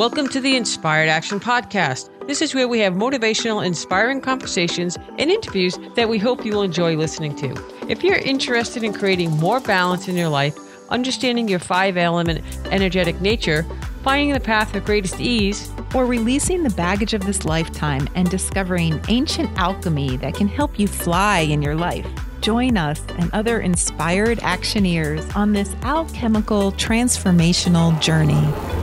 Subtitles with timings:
[0.00, 2.08] Welcome to the Inspired Action Podcast.
[2.26, 6.62] This is where we have motivational, inspiring conversations and interviews that we hope you will
[6.62, 7.54] enjoy listening to.
[7.86, 10.56] If you're interested in creating more balance in your life,
[10.88, 13.66] understanding your five element energetic nature,
[14.02, 19.04] finding the path of greatest ease, or releasing the baggage of this lifetime and discovering
[19.08, 22.06] ancient alchemy that can help you fly in your life.
[22.40, 28.79] Join us and other inspired actioneers on this alchemical transformational journey.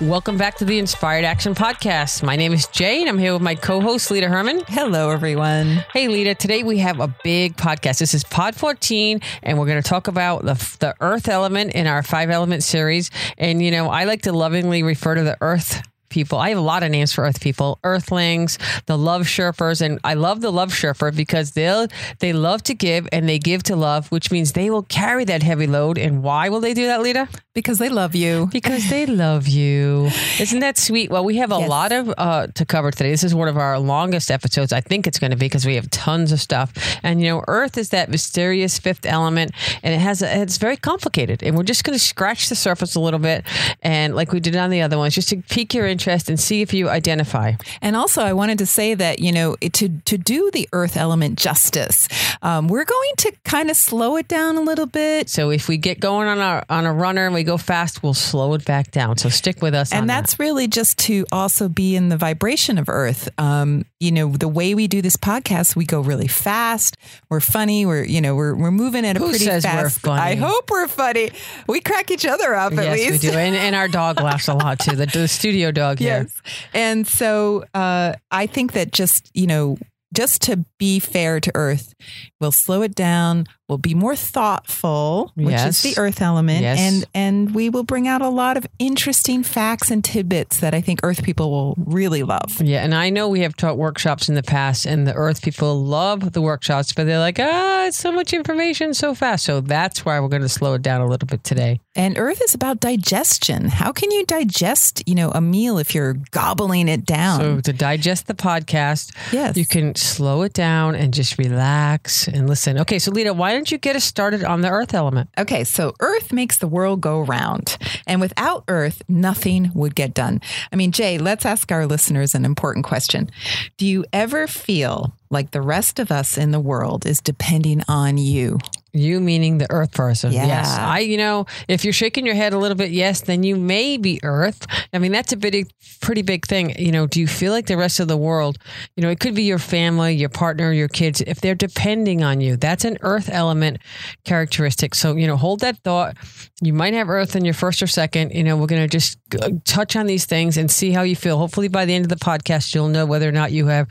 [0.00, 2.22] Welcome back to the Inspired Action Podcast.
[2.22, 4.60] My name is Jay, and I'm here with my co host, Lita Herman.
[4.68, 5.82] Hello, everyone.
[5.94, 6.34] Hey, Lita.
[6.34, 8.00] Today we have a big podcast.
[8.00, 11.86] This is Pod 14, and we're going to talk about the, the Earth element in
[11.86, 13.10] our five element series.
[13.38, 16.38] And, you know, I like to lovingly refer to the Earth people.
[16.38, 19.80] I have a lot of names for earth people, earthlings, the love sherpers.
[19.80, 21.86] And I love the love sherper because they'll,
[22.20, 25.42] they love to give and they give to love, which means they will carry that
[25.42, 25.98] heavy load.
[25.98, 27.28] And why will they do that, Lita?
[27.54, 28.48] Because they love you.
[28.52, 30.10] Because they love you.
[30.38, 31.10] Isn't that sweet?
[31.10, 31.68] Well, we have a Yes.
[31.70, 33.10] lot of uh, to cover today.
[33.10, 34.72] This is one of our longest episodes.
[34.72, 36.72] I think it's going to be because we have tons of stuff.
[37.02, 40.76] And you know, Earth is that mysterious fifth element, and it has a, it's very
[40.76, 41.42] complicated.
[41.42, 43.46] And we're just going to scratch the surface a little bit,
[43.82, 46.60] and like we did on the other ones, just to pique your interest and see
[46.60, 47.52] if you identify.
[47.80, 51.38] And also, I wanted to say that you know to to do the earth element
[51.38, 52.06] justice,
[52.42, 55.30] um, we're going to kind of slow it down a little bit.
[55.30, 58.14] So if we get going on a on a runner and we go fast, we'll
[58.14, 59.16] slow it back down.
[59.16, 59.92] So stick with us.
[59.92, 60.16] on And that.
[60.26, 63.28] that's really just to also be in the vibration of Earth.
[63.38, 66.96] Um, you know, the way we do this podcast, we go really fast.
[67.30, 67.86] We're funny.
[67.86, 70.00] We're you know we're we're moving at a Who pretty says we're fast.
[70.00, 70.20] funny?
[70.20, 71.30] I hope we're funny.
[71.66, 73.24] We crack each other up at yes, least.
[73.24, 73.36] we do.
[73.38, 74.94] And, and our dog laughs a lot too.
[74.96, 76.22] The, the studio dog here.
[76.22, 76.42] Yes.
[76.74, 79.78] And so uh, I think that just, you know,
[80.14, 81.94] just to be fair to Earth,
[82.40, 83.46] we'll slow it down.
[83.68, 85.84] We'll be more thoughtful, which Yes.
[85.84, 86.78] is the Earth element, Yes.
[86.78, 90.80] and and we will bring out a lot of interesting facts and tidbits that I
[90.80, 92.60] think Earth people will really love.
[92.60, 95.82] Yeah, and I know we have taught workshops in the past, and the Earth people
[95.82, 99.44] love the workshops, but they're like, ah, it's so much information so fast.
[99.44, 101.80] So that's why we're going to slow it down a little bit today.
[101.96, 103.68] And Earth is about digestion.
[103.68, 107.40] How can you digest, you know, a meal if you're gobbling it down?
[107.40, 109.56] So to digest the podcast, yes.
[109.56, 112.78] you can slow it down and just relax and listen.
[112.80, 115.30] Okay, so Lita, why don't you get us started on the Earth element?
[115.38, 117.78] Okay, so Earth makes the world go round.
[118.06, 120.42] And without Earth, nothing would get done.
[120.70, 123.30] I mean, Jay, let's ask our listeners an important question.
[123.78, 128.18] Do you ever feel like the rest of us in the world is depending on
[128.18, 128.58] you?
[128.96, 130.32] You meaning the Earth person?
[130.32, 130.46] Yeah.
[130.46, 130.68] Yes.
[130.68, 133.96] I, you know, if you're shaking your head a little bit, yes, then you may
[133.96, 134.66] be Earth.
[134.92, 135.70] I mean, that's a big,
[136.00, 136.78] pretty big thing.
[136.78, 138.58] You know, do you feel like the rest of the world?
[138.96, 141.20] You know, it could be your family, your partner, your kids.
[141.20, 143.78] If they're depending on you, that's an Earth element
[144.24, 144.94] characteristic.
[144.94, 146.16] So you know, hold that thought.
[146.60, 148.30] You might have Earth in your first or second.
[148.30, 151.16] You know, we're going to just uh, touch on these things and see how you
[151.16, 151.38] feel.
[151.38, 153.88] Hopefully, by the end of the podcast, you'll know whether or not you have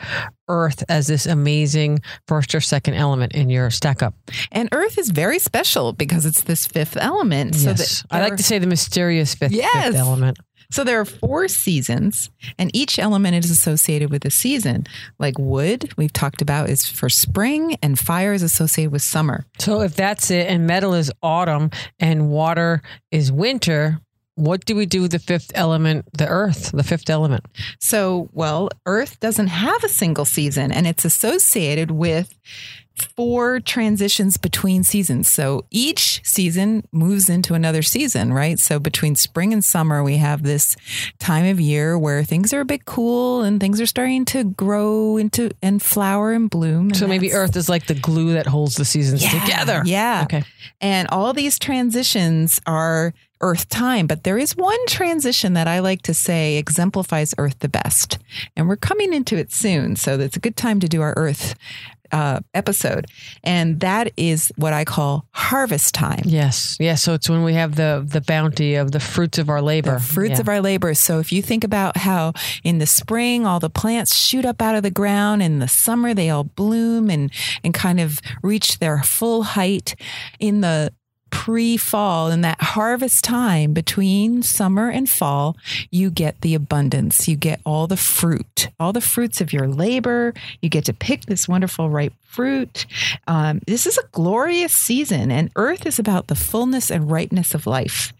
[0.48, 4.14] Earth as this amazing first or second element in your stack up.
[4.52, 7.56] And Earth is very special because it's this fifth element.
[7.56, 8.04] So yes.
[8.12, 9.96] I like to say the mysterious fifth, fifth Yes.
[9.96, 10.38] element.
[10.72, 14.88] So there are four seasons, and each element is associated with a season.
[15.20, 19.46] Like wood, we've talked about, is for spring, and fire is associated with summer.
[19.60, 21.70] So if that's it, and metal is autumn,
[22.00, 22.82] and water
[23.12, 24.02] is winter,
[24.36, 27.46] what do we do with the fifth element, the earth, the fifth element?
[27.80, 32.34] So, well, Earth doesn't have a single season, and it's associated with
[33.16, 35.30] four transitions between seasons.
[35.30, 38.58] So each season moves into another season, right?
[38.58, 40.78] So between spring and summer, we have this
[41.20, 45.18] time of year where things are a bit cool and things are starting to grow
[45.18, 46.88] into and flower and bloom.
[46.88, 49.82] and So maybe earth is like the glue that holds the seasons Yeah, together.
[49.86, 50.22] Yeah.
[50.24, 50.44] Okay.
[50.80, 56.02] And all these transitions are Earth time, but there is one transition that I like
[56.04, 58.18] to say exemplifies Earth the best.
[58.56, 59.96] And we're coming into it soon.
[59.96, 61.56] So it's a good time to do our Earth
[62.12, 63.08] uh, episode.
[63.44, 66.22] And that is what I call harvest time.
[66.24, 66.78] Yes.
[66.80, 67.02] Yes.
[67.02, 69.96] So it's when we have the the bounty of the fruits of our labor.
[69.96, 70.42] The fruits Yeah.
[70.42, 70.94] of our labor.
[70.94, 72.34] So if you think about how
[72.64, 76.14] in the spring all the plants shoot up out of the ground, in the summer
[76.14, 77.32] they all bloom and
[77.64, 79.96] and kind of reach their full height.
[80.40, 80.94] In the
[81.30, 85.58] pre-fall in that harvest time between summer and fall
[85.92, 87.28] you get the abundance.
[87.28, 90.34] You get all the fruit all the fruits of your labor.
[90.62, 92.86] You get to pick this wonderful ripe fruit.
[93.28, 97.68] Um, this is a glorious season and earth is about the fullness and ripeness of
[97.68, 98.14] life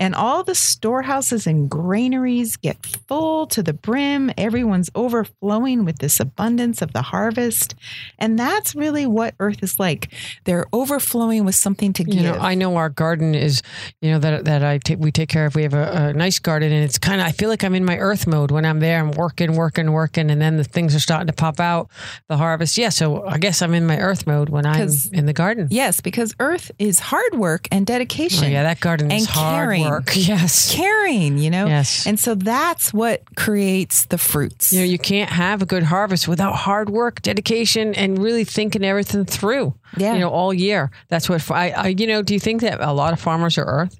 [0.00, 4.32] and all the storehouses and granaries get full to the brim.
[4.38, 7.74] Everyone's overflowing with this abundance of the harvest.
[8.18, 10.12] And that's really what earth is like.
[10.44, 12.14] They're overflowing with something to give.
[12.14, 13.62] You know, I know our garden is,
[14.00, 15.54] you know, that that I we take care of.
[15.54, 17.84] We have a, a nice garden, and it's kind of I feel like I'm in
[17.84, 18.98] my earth mode when I'm there.
[19.00, 21.90] I'm working, working, working, and then the things are starting to pop out.
[22.28, 22.88] The harvest, yeah.
[22.88, 25.68] So I guess I'm in my earth mode when I'm in the garden.
[25.70, 28.46] yes, because earth is hard work and dedication.
[28.46, 29.82] Oh, yeah, that garden is and hard caring.
[29.82, 29.89] work.
[30.14, 31.66] Yes, Caring, you know?
[31.66, 32.06] yes.
[32.06, 34.72] And so that's what creates the fruits.
[34.72, 38.84] you know, you can't have a good harvest without hard work, dedication, and really thinking
[38.84, 39.74] everything through.
[39.96, 40.14] Yeah.
[40.14, 40.90] You know, all year.
[41.08, 41.86] That's what I, I.
[41.88, 43.99] You know, do you think that a lot of farmers are earth?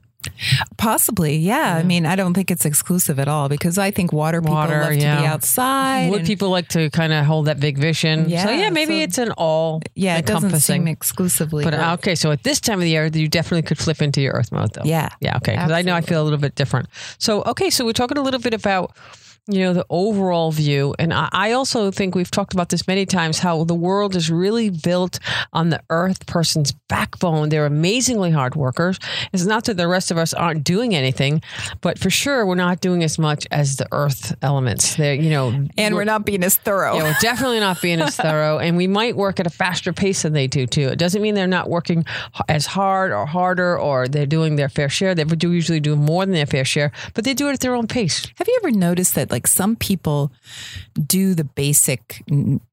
[0.77, 1.77] Possibly, yeah.
[1.77, 4.81] I mean, I don't think it's exclusive at all because I think water people Water,
[4.81, 6.11] love to be outside.
[6.11, 8.25] Would and- people like to kind of hold that big vision?
[8.25, 10.83] so Yeah, yeah, maybe so- it's an all yeah, it doesn't encompassing.
[10.83, 11.65] seem exclusively.
[11.65, 11.99] But uh, earth.
[12.01, 14.53] okay, so at this time of the year, you definitely could flip into your earth
[14.53, 14.83] mode, though.
[14.85, 15.09] yeah.
[15.21, 15.53] Yeah, okay.
[15.53, 16.89] Because I know I feel a little bit different.
[17.19, 18.97] So, okay, so we're talking a little bit about,
[19.47, 20.95] you know, the overall view.
[20.99, 24.71] And I, also think we've talked about this many times how the world is really
[24.71, 25.19] built
[25.53, 27.49] on the earth person's backbone.
[27.49, 28.99] They're amazingly hard workers.
[29.33, 31.43] It's not that the rest of us aren't doing anything,
[31.81, 34.97] but for sure, we're not doing as much as the earth elements.
[34.97, 36.97] They're, you know, And we're not being as thorough.
[36.97, 40.23] yeah, we're definitely not being as thorough, and we might work at a faster pace
[40.23, 40.89] than they do too.
[40.89, 42.05] It doesn't mean they're not working
[42.49, 45.15] as hard or harder, or they're doing their fair share.
[45.15, 47.75] They do usually do more than their fair share, but they do it at their
[47.75, 48.27] own pace.
[48.37, 50.33] Have you ever noticed that like some people
[51.07, 52.23] do the basic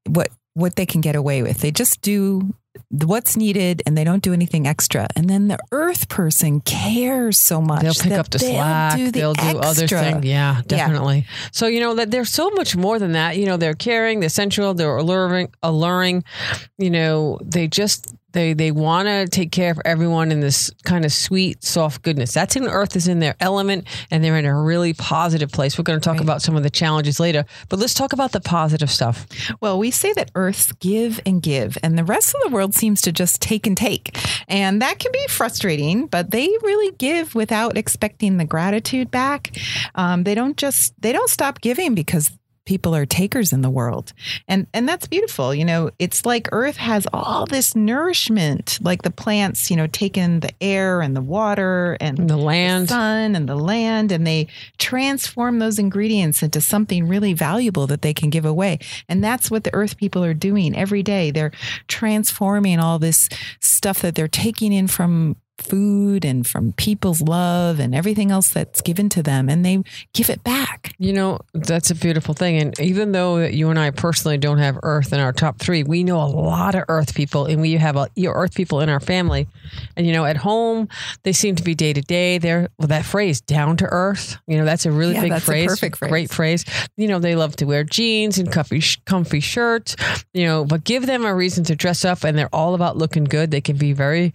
[0.06, 1.58] what what they can get away with?
[1.58, 2.54] They just do
[2.90, 5.06] what's needed and they don't do anything extra.
[5.16, 7.82] And then the earth person cares so much.
[7.82, 8.96] They'll pick up the they'll slack.
[8.96, 10.00] Do the they'll do other extra.
[10.00, 10.24] things.
[10.24, 11.26] Yeah, definitely.
[11.52, 13.36] So you know that there's so much more than that.
[13.36, 16.24] You know, they're caring, they're sensual, they're alluring, alluring.
[16.76, 21.04] You know, they just they they want to take care of everyone in this kind
[21.04, 22.32] of sweet, soft goodness.
[22.32, 25.76] That's in Earth is in their element, and they're in a really positive place.
[25.76, 26.22] We're going to talk Right.
[26.22, 29.26] about some of the challenges later, but let's talk about the positive stuff.
[29.60, 33.00] Well, we say that Earths give and give, and the rest of the world seems
[33.02, 34.16] to just take and take.
[34.48, 39.56] And that can be frustrating, but they really give without expecting the gratitude back.
[39.96, 42.30] Um, they don't just, they don't stop giving because
[42.68, 44.12] people are takers in the world.
[44.46, 45.54] And and that's beautiful.
[45.54, 50.40] You know, it's like earth has all this nourishment, like the plants, you know, taking
[50.40, 52.90] the air and the water and The land.
[52.90, 58.12] sun and the land and they transform those ingredients into something really valuable that they
[58.12, 58.78] can give away
[59.08, 61.52] and that's what the earth people are doing every day they're
[61.88, 63.28] transforming all this
[63.60, 68.80] stuff that they're taking in from food and from people's love and everything else that's
[68.80, 69.82] given to them and they
[70.14, 72.56] give it back You know, that's a beautiful thing.
[72.60, 76.02] And even though you and I personally don't have Earth in our top three, we
[76.04, 79.00] know a lot of Earth people, and we have a, your Earth people in our
[79.00, 79.46] family.
[79.96, 80.88] And you know, at home,
[81.22, 82.38] they seem to be day to day.
[82.38, 85.68] They're well, that phrase "down to earth." You know, that's a really Yeah, big phrase.
[85.68, 86.10] perfect phrase.
[86.10, 86.64] Great phrase.
[86.96, 89.96] You know, they love to wear jeans and comfy, comfy shirts.
[90.32, 93.24] You know, but give them a reason to dress up, and they're all about looking
[93.24, 93.50] good.
[93.50, 94.32] They can be very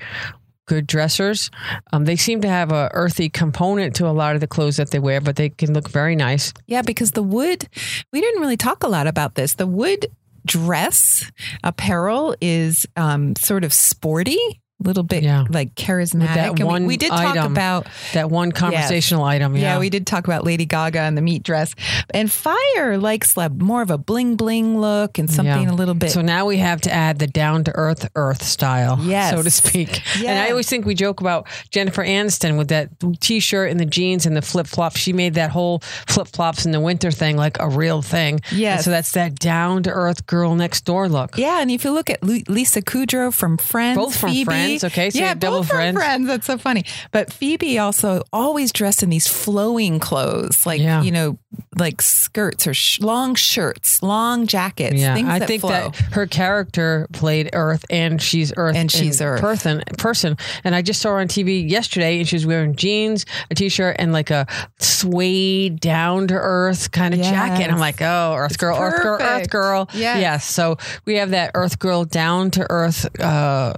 [0.65, 1.51] good dressers.
[1.91, 4.91] Um, they seem to have a earthy component to a lot of the clothes that
[4.91, 6.53] they wear, but they can look very nice.
[6.67, 7.67] yeah because the wood
[8.11, 10.07] we didn't really talk a lot about this the wood
[10.45, 11.31] dress
[11.63, 14.37] apparel is um, sort of sporty
[14.83, 15.45] little bit Yeah.
[15.49, 17.51] like charismatic we- one we, did talk item.
[17.51, 19.55] about That one conversational item.
[19.55, 19.61] Yeah.
[19.73, 19.79] Yeah.
[19.79, 21.73] we did talk about Lady Gaga and the meat dress.
[22.13, 25.71] And Fire likes like more of a bling bling look and something Yeah.
[25.71, 26.11] a little bit.
[26.11, 29.31] So now we have to add the down to earth earth style, Yes.
[29.33, 30.01] so to speak.
[30.23, 32.89] And I always think we joke about Jennifer Aniston with that
[33.21, 34.99] t shirt and the jeans and the flip flops.
[34.99, 38.39] She made that whole flip flops in the winter thing like a real thing.
[38.51, 38.77] Yes.
[38.79, 41.37] And so that's that down to earth girl next door look.
[41.37, 45.09] yeah, and if you look at Lisa Kudrow from Friends, Both from Phoebe, Friends, okay,
[45.09, 45.97] so you yeah, have double Friends.
[45.97, 46.27] Friends.
[46.27, 46.85] That's so funny.
[47.11, 51.01] But Phoebe also always dressed in these flowing clothes, like Yeah.
[51.01, 51.37] you know,
[51.77, 54.95] like skirts or sh- long shirts, long jackets.
[54.95, 55.69] Yeah, things I that think flow.
[55.69, 59.41] that her character played Earth, and she's Earth, And she's in Earth.
[59.41, 59.83] person.
[59.97, 63.55] Person, and I just saw her on TV yesterday, and she was wearing jeans, a
[63.55, 64.45] t-shirt, and like a
[64.79, 67.63] suede down to earth kind of jacket.
[67.63, 69.89] And I'm like, oh, Earth girl, Earth girl, Earth girl.
[69.93, 70.21] Yes.
[70.21, 70.45] yes.
[70.45, 73.07] So we have that Earth girl down to earth.
[73.19, 73.73] Uh,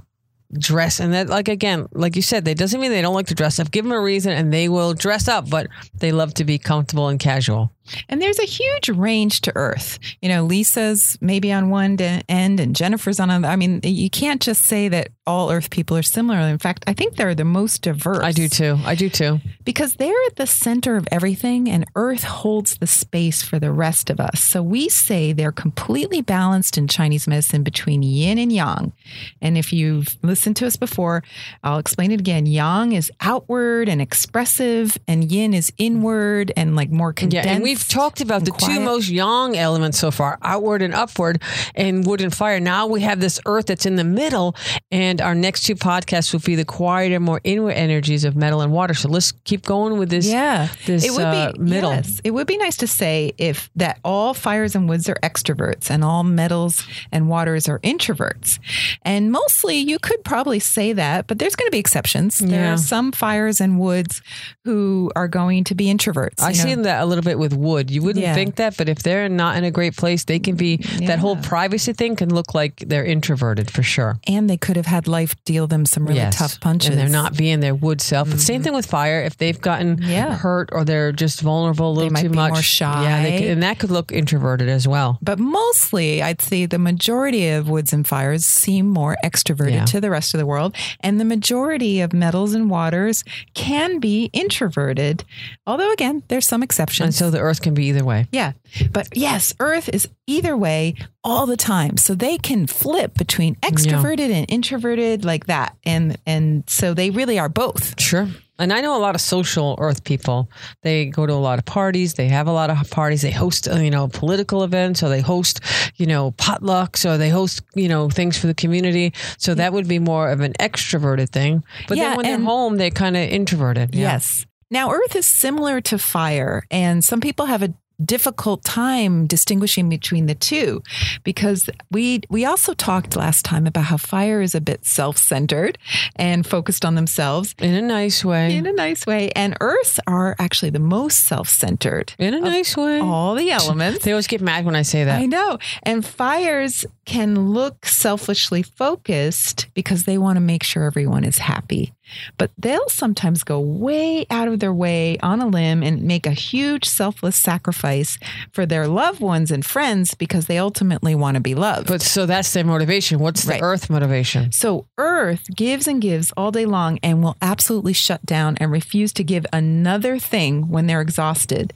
[0.52, 3.34] dress and that like again like you said that doesn't mean they don't like to
[3.34, 3.70] dress up.
[3.70, 7.08] Give them a reason and they will dress up but they love to be comfortable
[7.08, 7.72] and casual
[8.08, 9.98] And there's a huge range to Earth.
[10.20, 13.52] You know, Lisa's maybe on one end and Jennifer's on another.
[13.52, 16.38] I mean, you can't just say that all Earth people are similar.
[16.38, 18.22] In fact, I think they're the most diverse.
[18.22, 22.22] i do too i do too Because they're at the center of everything and Earth
[22.22, 24.40] holds the space for the rest of us.
[24.40, 28.92] So we say they're completely balanced in Chinese medicine between yin and yang.
[29.40, 31.22] And if you've listened to us before.
[31.64, 32.46] I'll explain it again.
[32.46, 37.48] Yang is outward and expressive, and yin is inward and like more condensed.
[37.48, 41.42] Yeah, we've talked about the two most yang elements so far, outward and upward,
[41.74, 42.58] and wood and fire.
[42.58, 44.56] Now we have this earth that's in the middle,
[44.90, 48.72] and our next two podcasts will be the quieter, more inward energies of metal and
[48.72, 48.94] water.
[48.94, 50.26] So let's keep going with this.
[50.26, 51.90] Yeah, this it would uh, be middle.
[51.90, 55.90] Yes, it would be nice to say if that all fires and woods are extroverts
[55.90, 58.58] and all metals and waters are introverts,
[59.02, 62.38] and mostly you could probably say that, but there's going to be exceptions.
[62.38, 62.74] There Yeah.
[62.74, 64.22] are some fires and woods
[64.64, 66.40] who are going to be introverts.
[66.40, 67.90] I see that a little bit with wood.
[67.90, 68.34] You wouldn't Yeah.
[68.34, 70.76] think that, but if they're not in a great place, they can be.
[71.10, 74.18] That whole privacy thing can look like they're introverted for sure.
[74.28, 76.36] and they could have had life deal them some really Yes.
[76.38, 76.90] tough punches.
[76.90, 78.30] And they're not being their wood self.
[78.30, 78.64] But Same mm-hmm.
[78.64, 79.20] thing with fire.
[79.22, 80.34] If they've gotten Yeah.
[80.36, 83.38] hurt or they're just vulnerable a little might too be much, more yeah, they shy.
[83.40, 85.18] could, and that could look introverted as well.
[85.22, 89.84] But mostly, I'd say the majority of woods and fires seem more extroverted Yeah.
[89.86, 90.74] to the rest of the world.
[91.00, 95.24] And the majority of metals and waters can be introverted.
[95.66, 97.06] Although, again, there's some exceptions.
[97.06, 98.26] And so the earth can be either way.
[98.32, 98.52] yeah.
[98.90, 100.94] But yes, Earth is either way
[101.24, 101.96] all the time.
[101.96, 105.76] So they can flip between extroverted and introverted like that.
[105.84, 108.00] And and so they really are both.
[108.00, 108.28] Sure.
[108.58, 110.48] And I know a lot of social earth people.
[110.82, 112.14] They go to a lot of parties.
[112.14, 113.20] They have a lot of parties.
[113.20, 115.60] They host, uh, you know, political events or they host,
[115.96, 119.12] you know, potlucks or they host, you know, things for the community.
[119.36, 121.64] So that would be more of an extroverted thing.
[121.86, 123.94] But Yeah, then when they're home, they're kind of introverted.
[123.94, 124.12] Yeah.
[124.12, 124.46] Yes.
[124.70, 127.72] Now, Earth is similar to fire, and some people have a
[128.04, 130.82] difficult time distinguishing between the two
[131.24, 135.78] because we we also talked last time about how fire is a bit self-centered
[136.16, 138.54] and focused on themselves In a nice way.
[138.54, 143.00] in a nice way and earths are actually the most self-centered In a nice way.
[143.00, 145.18] all the elements They always get mad when I say that.
[145.18, 145.56] I know.
[145.82, 151.94] And fires can look selfishly focused because they want to make sure everyone is happy.
[152.38, 156.32] But they'll sometimes go way out of their way on a limb and make a
[156.32, 158.18] huge selfless sacrifice
[158.52, 161.88] for their loved ones and friends because they ultimately want to be loved.
[161.88, 163.18] But so that's their motivation.
[163.18, 163.62] What's the Right.
[163.62, 164.52] earth motivation?
[164.52, 169.12] So Earth gives and gives all day long and will absolutely shut down and refuse
[169.14, 171.72] to give another thing when they're exhausted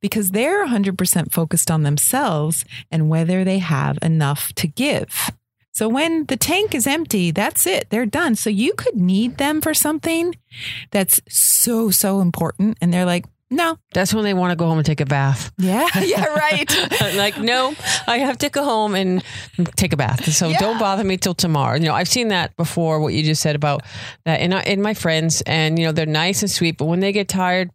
[0.00, 5.30] because they're 100% focused on themselves and whether they have enough to give.
[5.72, 7.88] So when the tank is empty, that's it.
[7.90, 8.34] They're done.
[8.34, 10.34] So you could need them for something
[10.90, 12.78] that's so, so important.
[12.80, 13.76] And they're like, no.
[13.92, 15.50] That's when they want to go home and take a bath.
[15.58, 15.88] Yeah.
[16.00, 16.24] Yeah.
[16.24, 16.70] Right.
[17.16, 17.74] like, no,
[18.06, 19.24] I have to go home and
[19.76, 20.30] take a bath.
[20.32, 20.58] So Yeah.
[20.58, 21.74] don't bother me till tomorrow.
[21.76, 23.82] You know, I've seen that before, what you just said about
[24.24, 25.42] that in, uh, in my friends.
[25.46, 27.70] And, you know, they're nice and sweet, but when they get tired,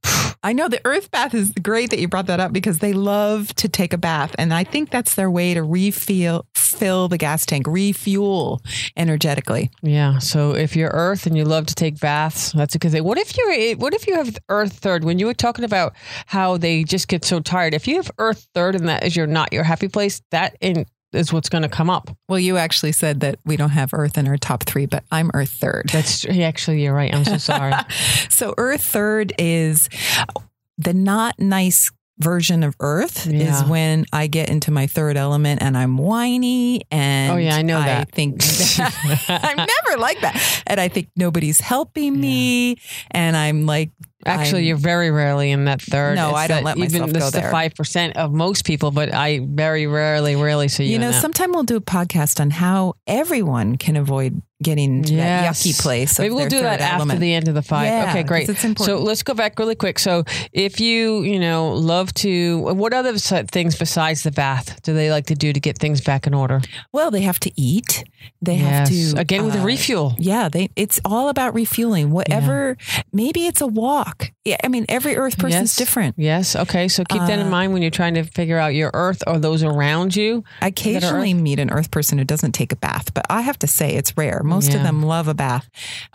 [0.45, 3.51] I know the earth bath is great that you brought that up because they love
[3.55, 4.35] to take a bath.
[4.37, 8.61] And I think that's their way to refill fill the gas tank, refuel
[8.97, 9.71] energetically.
[9.81, 10.19] yeah.
[10.19, 13.03] So if you're earth and you love to take baths, that's a good thing.
[13.03, 15.03] What if you're, what if you have earth third?
[15.03, 18.47] When you were talking about how they just get so tired, if you have earth
[18.53, 21.69] third and that is your not your happy place, that in, is what's going to
[21.69, 22.15] come up.
[22.27, 25.31] Well, you actually said that we don't have earth in our top three, but I'm
[25.33, 25.89] earth third.
[25.91, 27.13] That's actually, you're right.
[27.13, 27.73] I'm so sorry.
[28.29, 29.89] so earth third is
[30.77, 35.77] the not nice version of earth is when I get into my third element and
[35.77, 38.09] I'm whiny and Oh, yeah, I know that.
[38.11, 38.41] think
[39.27, 40.63] I'm never like that.
[40.65, 42.77] And I think nobody's helping me
[43.11, 43.89] and I'm like
[44.25, 46.15] Actually, I'm- you're very rarely in that third.
[46.15, 48.65] No, It's I don't let myself even go this is the five percent of most
[48.65, 50.93] people, but I very rarely, rarely see you.
[50.93, 55.63] You know, sometime we'll do a podcast on how everyone can avoid getting to Yes.
[55.63, 56.17] that yucky place.
[56.17, 57.87] Maybe we'll do that third after the end of the five.
[57.87, 58.47] Yeah, okay, great.
[58.49, 59.99] it's So let's go back really quick.
[59.99, 65.11] So if you, you know, love to, what other things besides the bath do they
[65.11, 66.61] like to do to get things back in order?
[66.93, 68.05] Well, they have to eat.
[68.41, 70.15] They have to again with the uh, refuel.
[70.17, 72.09] Yeah, they it's all about refueling.
[72.11, 72.75] Whatever,
[73.13, 74.31] maybe it's a walk.
[74.45, 75.75] Yeah, I mean, every Earth person's Yes.
[75.75, 76.15] different.
[76.17, 76.55] Yes.
[76.55, 76.87] Okay.
[76.87, 79.37] So keep that in Uh, mind when you're trying to figure out your Earth or
[79.39, 80.43] those around you.
[80.61, 83.67] I occasionally meet an Earth person who doesn't take a bath, but I have to
[83.67, 84.41] say it's rare.
[84.45, 84.77] Most Yeah.
[84.77, 85.69] of them love a bath.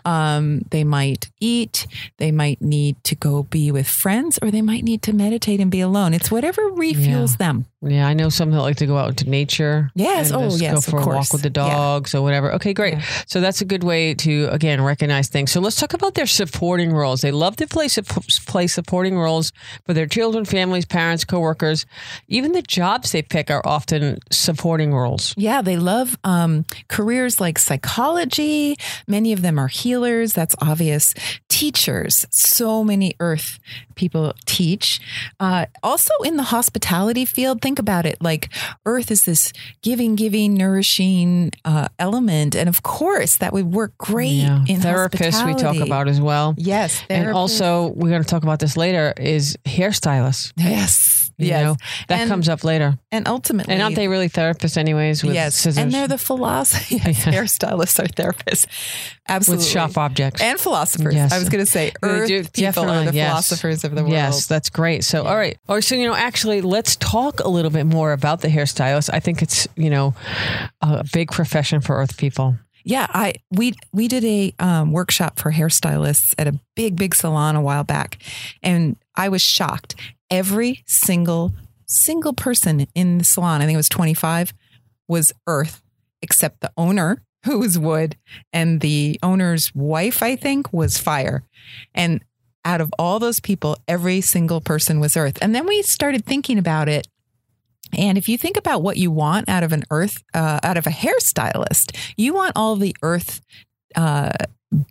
[0.05, 1.87] Um, they might eat.
[2.17, 5.69] They might need to go be with friends, or they might need to meditate and
[5.71, 6.13] be alone.
[6.13, 7.65] It's whatever refuels them.
[7.83, 9.89] Yeah, I know some that like to go out into nature.
[9.95, 10.31] Yes.
[10.31, 11.67] Oh, yes, Go for a walk with the Yeah.
[11.67, 12.51] dogs or whatever.
[12.53, 12.93] Okay, great.
[12.93, 13.03] Yeah.
[13.25, 15.51] So that's a good way to again recognize things.
[15.51, 17.21] So let's talk about their supporting roles.
[17.21, 17.87] They love to play
[18.45, 19.51] play supporting roles
[19.87, 21.87] for their children, families, parents, coworkers.
[22.27, 25.33] Even the jobs they pick are often supporting roles.
[25.35, 28.75] Yeah, they love um, careers like psychology.
[29.07, 30.33] Many of them are healers.
[30.33, 31.15] That's obvious.
[31.49, 32.27] Teachers.
[32.29, 33.57] So many Earth
[33.95, 34.99] people teach.
[35.39, 38.49] Uh, also in the hospitality field, think about it, like
[38.85, 44.43] Earth is this giving, giving, nourishing uh, element, and of course that would work great
[44.43, 44.65] Yeah.
[44.67, 46.53] in Therapists we talk about as well.
[46.57, 49.13] Yes, And also, we're going to talk about this later.
[49.17, 50.51] Is hairstylists?
[50.57, 51.75] yes, You yes, know,
[52.07, 52.97] that And- comes up later.
[53.11, 55.23] and ultimately, And aren't they really therapists, anyways?
[55.23, 56.17] With yes, scissors, and they're the.
[56.21, 57.01] Yes, Yeah.
[57.33, 58.65] hairstylists are therapists,
[59.27, 59.63] absolutely.
[59.65, 60.41] with sharp objects.
[60.41, 61.13] and philosophers.
[61.15, 61.31] Yes.
[61.31, 63.29] I was going to say, Earth do- people are the yes.
[63.29, 64.13] philosophers of the world.
[64.13, 65.03] Yes, that's great.
[65.03, 65.57] So, all right.
[65.67, 65.83] All right.
[65.83, 69.09] So, you know, actually, let's talk a little bit more about the hairstylist.
[69.13, 70.13] I think it's, you know,
[70.81, 72.55] a big profession for Earth people.
[72.83, 77.55] Yeah, I we we did a um, workshop for hairstylists at a big big salon
[77.55, 78.17] a while back,
[78.63, 79.95] and I was shocked.
[80.31, 81.53] Every single
[81.85, 84.53] single person in the salon, I think it was twenty five,
[85.07, 85.83] was Earth,
[86.21, 88.15] except the owner who was wood,
[88.53, 91.43] and the owner's wife, I think, was fire,
[91.93, 92.23] and
[92.63, 95.37] out of all those people, every single person was Earth.
[95.41, 97.07] And then we started thinking about it.
[97.97, 100.87] And if you think about what you want out of an earth, uh, out of
[100.87, 103.41] a hairstylist, you want all the earth
[103.95, 104.31] uh,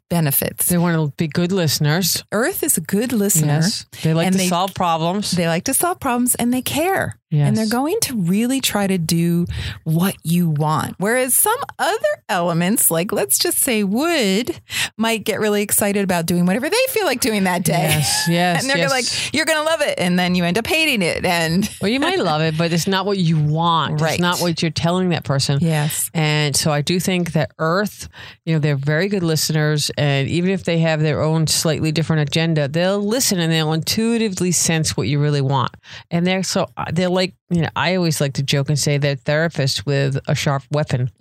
[0.09, 0.67] benefits.
[0.69, 2.25] They want to be good listeners.
[2.33, 3.61] Earth is a good listener.
[3.61, 3.87] Yes.
[4.03, 5.31] They like And to they- solve problems.
[5.33, 7.17] They like to solve problems and they care.
[7.31, 7.47] Yes.
[7.47, 9.47] And they're going to really try to do
[9.85, 10.97] what you want.
[10.99, 14.61] Whereas some other elements, like let's just say wood,
[14.97, 17.73] might get really excited about doing whatever they feel like doing that day.
[17.73, 18.91] Yes, yes, and they're yes.
[18.91, 19.99] like, you're going to love it.
[19.99, 21.25] And then you end up hating it.
[21.25, 24.01] And Well, you might love it, but it's not what you want.
[24.01, 24.15] Right.
[24.15, 25.59] It's not what you're telling that person.
[25.61, 26.11] yes.
[26.15, 28.09] And so I do think that Earth,
[28.45, 29.91] you know, they're very good listeners.
[29.97, 34.51] And even if they have their own slightly different agenda, they'll listen and they'll intuitively
[34.51, 35.71] sense what you really want.
[36.11, 37.20] And they're so, they're like,
[37.51, 41.11] you know, I always like to joke and say they're therapists with a sharp weapon.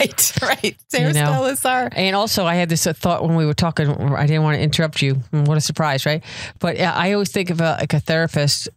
[0.00, 0.76] Right, right.
[0.92, 1.54] You know.
[1.64, 1.88] Are.
[1.92, 3.88] And also, I had this thought when we were talking.
[3.88, 5.14] I didn't want to interrupt you.
[5.30, 6.22] What a surprise, right?
[6.58, 8.68] But I always think of a, like a therapist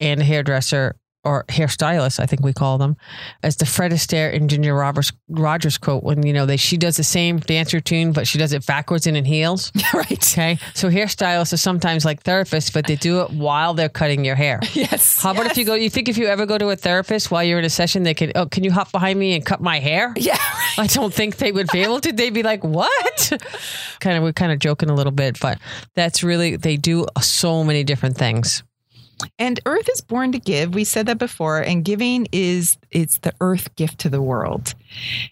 [0.00, 0.96] and a hairdresser
[1.26, 2.96] or hairstylist, I think we call them,
[3.42, 6.96] as the Fred Astaire in Ginger Rogers, Rogers quote when you know they she does
[6.96, 9.72] the same dance routine, but she does it backwards and in heels.
[9.94, 10.32] right.
[10.32, 14.36] Okay, so hairstylists are sometimes like therapists, but they do it while they're cutting your
[14.36, 14.60] hair.
[14.76, 15.22] Yes.
[15.22, 15.74] How about if you go?
[15.74, 18.12] You think if you ever go to a therapist while you're in a session, they
[18.12, 20.12] can oh, can you hop behind me and cut my hair?
[20.16, 20.36] Yeah.
[20.78, 22.12] I don't think they would be able to.
[22.12, 23.32] They'd be like, "What?"
[24.00, 25.58] kind of, we're kind of joking a little bit, but
[25.94, 28.62] that's really they do so many different things.
[29.38, 30.74] And Earth is born to give.
[30.74, 31.60] We said that before.
[31.60, 34.74] And giving is it's the Earth gift to the world.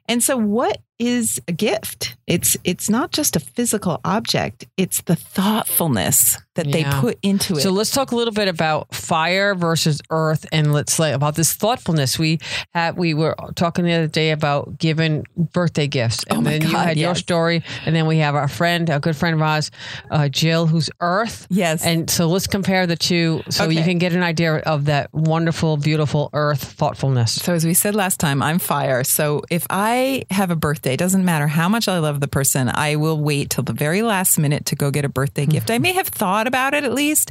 [0.08, 2.16] And so, what is a gift?
[2.26, 4.66] It's it's not just a physical object.
[4.76, 7.60] It's the thoughtfulness that they put into it.
[7.60, 11.52] So let's talk a little bit about fire versus earth, and let's like about this
[11.52, 12.18] thoughtfulness.
[12.18, 12.38] We
[12.72, 16.72] had we were talking the other day about giving birthday gifts, and Oh then you
[16.72, 19.70] God, had your story, and then we have our friend, a good friend of ours,
[20.10, 21.46] uh, Jill, who's earth.
[21.50, 21.84] yes.
[21.84, 25.76] And so let's compare the two, so you can get an idea of that wonderful,
[25.76, 27.32] beautiful earth thoughtfulness.
[27.34, 29.04] So as we said last time, I'm fire.
[29.04, 32.96] So if I have a birthday, doesn't matter how much I love the person, I
[32.96, 35.70] will wait till the very last minute to go get a birthday gift.
[35.70, 37.30] I may have thought about it at least.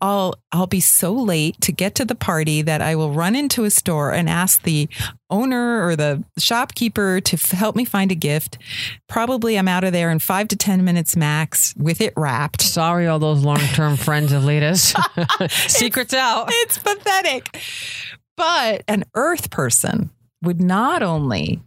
[0.00, 3.64] I'll I'll be so late to get to the party that I will run into
[3.64, 4.88] a store and ask the
[5.30, 8.58] owner or the shopkeeper to f- help me find a gift.
[9.08, 12.60] Probably I'm out of there in 5 to 10 minutes max with it wrapped.
[12.60, 14.94] Sorry, all those long-term friends of Lita's.
[15.48, 16.48] Secrets out.
[16.50, 17.60] It's pathetic.
[18.36, 20.10] But an earth person
[20.42, 21.62] would not only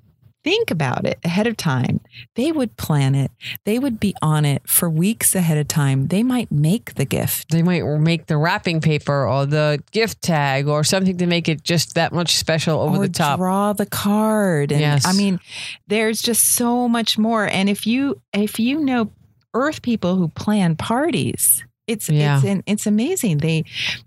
[0.46, 2.00] think about it ahead of time,
[2.36, 3.32] they would plan it.
[3.66, 6.06] They would be on it for weeks ahead of time.
[6.08, 7.50] They might make the gift.
[7.50, 11.64] They might make the wrapping paper or the gift tag or something to make it
[11.64, 13.40] just that much special over or the top.
[13.40, 14.72] draw the card.
[14.72, 15.04] And Yes.
[15.08, 15.40] I mean,
[15.88, 17.46] there's just so much more.
[17.48, 19.10] And if you if you know
[19.56, 22.40] earth people who plan parties, it's Yeah.
[22.44, 23.40] it's it's amazing.
[23.40, 23.64] They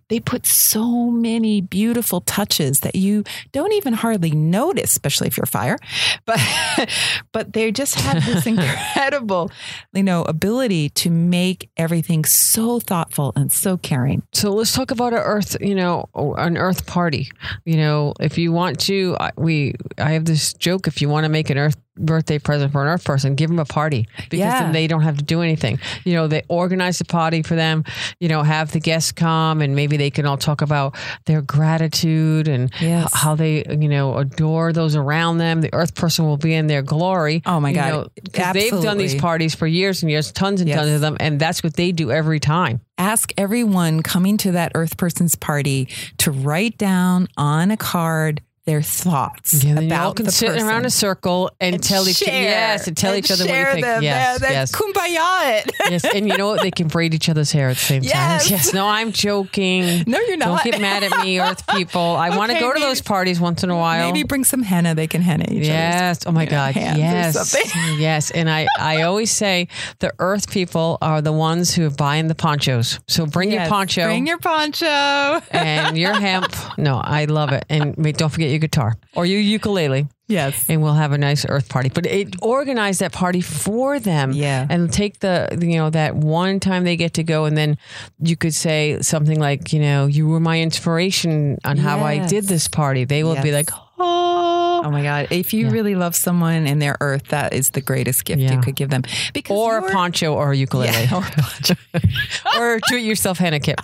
[0.09, 5.47] they put so many beautiful touches that you don't even hardly notice, especially if you're
[5.47, 5.79] fire.
[6.25, 6.40] But
[7.33, 8.47] but they just have this
[8.87, 9.51] incredible,
[9.92, 14.23] you know, ability to make everything so thoughtful and so caring.
[14.33, 17.31] So let's talk about an Earth, you know, an Earth party.
[17.64, 20.87] You know, if you want to, I- we, I have this joke.
[20.87, 23.59] If you want to make an Earth birthday present for an Earth person, give them
[23.59, 24.62] a party because Yeah.
[24.62, 25.81] then they don't have to do anything.
[26.05, 27.83] You know, they organize the party for them.
[28.21, 32.49] You know, have the guests come and maybe they can all talk about their gratitude
[32.49, 33.11] and Yes.
[33.13, 35.61] how they, you know, adore those around them.
[35.61, 37.43] The Earth person will be in their glory.
[37.47, 37.89] Oh my God.
[37.93, 40.79] know, 'cause they've done these parties for years and years, tons and Yes.
[40.79, 42.81] tons of them, and that's what they do every time.
[43.01, 48.83] ask everyone coming to that earth person's party to write down on a card their
[48.83, 50.68] thoughts Yeah, you about can the sit person.
[50.68, 53.59] around a circle and, and tell each share, yes and tell and each other what
[53.59, 53.85] you think.
[53.87, 54.02] them.
[54.02, 54.72] Yes, They're- yes.
[54.72, 55.72] Kumbaya it.
[55.90, 56.61] yes, and you know what?
[56.62, 58.11] They can braid each other's hair at the same time.
[58.11, 58.50] Yes.
[58.50, 60.04] Yes, no, I'm joking.
[60.07, 62.00] No, you're not Don't get mad at me, Earth people.
[62.00, 64.07] I want to Okay, go to those parties once in a while.
[64.07, 64.94] Maybe bring some henna.
[64.94, 66.20] They can henna each Yes.
[66.26, 66.76] Oh my God.
[66.76, 67.57] Yes.
[67.98, 68.31] Yes.
[68.31, 69.68] And I, I always say
[70.00, 73.00] the earth people are the ones who are buying the ponchos.
[73.07, 74.87] So bring your poncho Bring your poncho.
[74.87, 76.54] and your hemp.
[76.76, 77.64] No, I love it.
[77.68, 80.07] And don't forget your guitar or your ukulele.
[80.27, 80.66] yes.
[80.68, 81.88] And we'll have a nice earth party.
[81.88, 84.33] But it organize that party for them.
[84.33, 84.66] Yeah.
[84.68, 87.79] And take the you know, that one time they get to go and then
[88.21, 92.44] you could say something like, you know, you were my inspiration on how I did
[92.44, 93.05] this party.
[93.05, 95.29] They will be like, Oh Oh my God.
[95.31, 95.73] If you Yeah.
[95.73, 98.53] really love someone in their earth, that is the greatest gift Yeah.
[98.55, 99.03] you could give them.
[99.35, 100.92] Because or a poncho or a ukulele.
[100.92, 101.75] Yeah, or a poncho.
[102.59, 103.81] or do it yourself henna kit.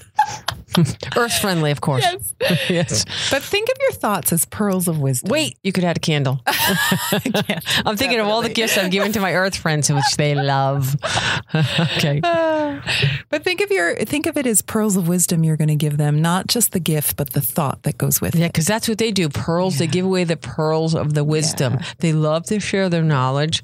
[1.16, 2.02] Earth friendly, of course.
[2.02, 2.34] Yes.
[2.68, 3.04] Yes.
[3.30, 5.30] But think of your thoughts as pearls of wisdom.
[5.30, 6.40] Wait, you could add a candle.
[6.46, 10.94] I'm thinking of all the gifts I've given to my Earth friends, which they love.
[11.54, 12.20] okay.
[12.22, 12.80] Uh,
[13.30, 15.96] but think of your think of it as pearls of wisdom you're going to give
[15.96, 18.48] them, not just the gift, but the thought that goes with Yeah, it.
[18.52, 19.28] because that's what they do.
[19.28, 21.78] Pearls, they give away the pearls of the wisdom.
[21.98, 23.62] They love to share their knowledge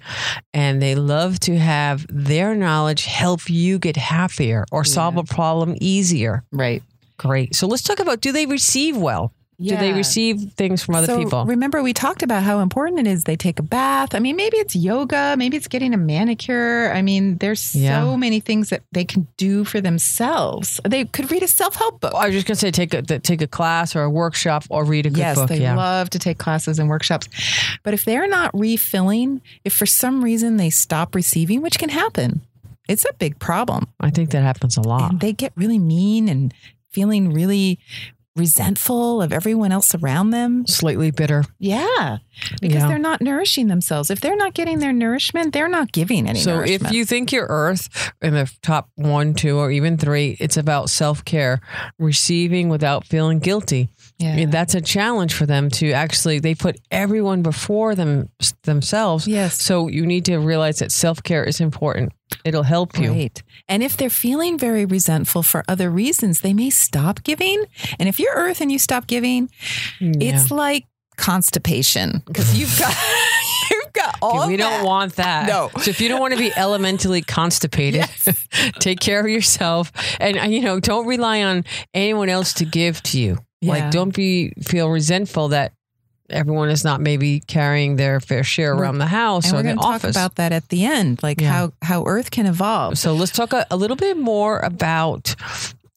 [0.54, 5.76] and they love to have their knowledge help you get happier or solve a problem
[5.80, 6.44] easier.
[6.52, 6.82] Right.
[7.20, 7.54] Great.
[7.54, 9.32] So let's talk about do they receive well?
[9.62, 11.44] Do they receive things from other so people?
[11.44, 14.14] Remember, we talked about how important it is they take a bath.
[14.14, 16.90] I mean, maybe it's yoga, maybe it's getting a manicure.
[16.94, 18.16] I mean, there's so Yeah.
[18.16, 20.80] many things that they can do for themselves.
[20.88, 22.14] They could read a self help book.
[22.14, 25.04] I was just gonna say take a take a class or a workshop or read
[25.04, 25.50] a good yes, book.
[25.50, 27.28] they yeah, love to take classes and workshops.
[27.82, 32.40] But if they're not refilling, if for some reason they stop receiving, which can happen,
[32.88, 33.88] it's a big problem.
[34.00, 35.10] I think that happens a lot.
[35.10, 36.54] And they get really mean and
[36.92, 37.78] feeling really
[38.36, 40.66] resentful of everyone else around them.
[40.66, 41.44] Slightly bitter.
[41.58, 42.18] Yeah.
[42.60, 42.88] Because Yeah.
[42.88, 44.10] they're not nourishing themselves.
[44.10, 47.46] If they're not getting their nourishment, they're not giving any So if you think you're
[47.48, 51.60] Earth in the top one, two, or even three, it's about self care,
[51.98, 53.88] receiving without feeling guilty.
[54.18, 54.36] yeah.
[54.36, 56.38] And That's a challenge for them to actually.
[56.40, 58.28] They put everyone before them
[58.64, 59.26] themselves.
[59.28, 59.62] Yes.
[59.62, 62.12] So you need to realize that self care is important.
[62.44, 63.10] It'll help you.
[63.10, 63.42] Right.
[63.68, 67.64] And if they're feeling very resentful for other reasons, they may stop giving.
[67.98, 69.50] And if you're earth and you stop giving,
[70.00, 70.12] Yeah.
[70.34, 70.84] it's like
[71.20, 72.94] constipation because you've got
[73.70, 75.46] you've got all we don't want that.
[75.46, 75.70] No.
[75.82, 78.04] So if you don't want to be elementally constipated,
[78.80, 83.02] take care of yourself, and uh, you know, don't rely on anyone else to give
[83.04, 83.38] to you.
[83.60, 83.72] Yeah.
[83.72, 85.72] Like, don't be feel resentful that
[86.30, 89.68] everyone is not maybe carrying their fair share around the house and or we're the
[89.68, 90.16] going to talk office.
[90.16, 91.50] about that at the end, like Yeah.
[91.52, 92.96] how how Earth can evolve.
[92.98, 95.34] so let's talk a, a little bit more about,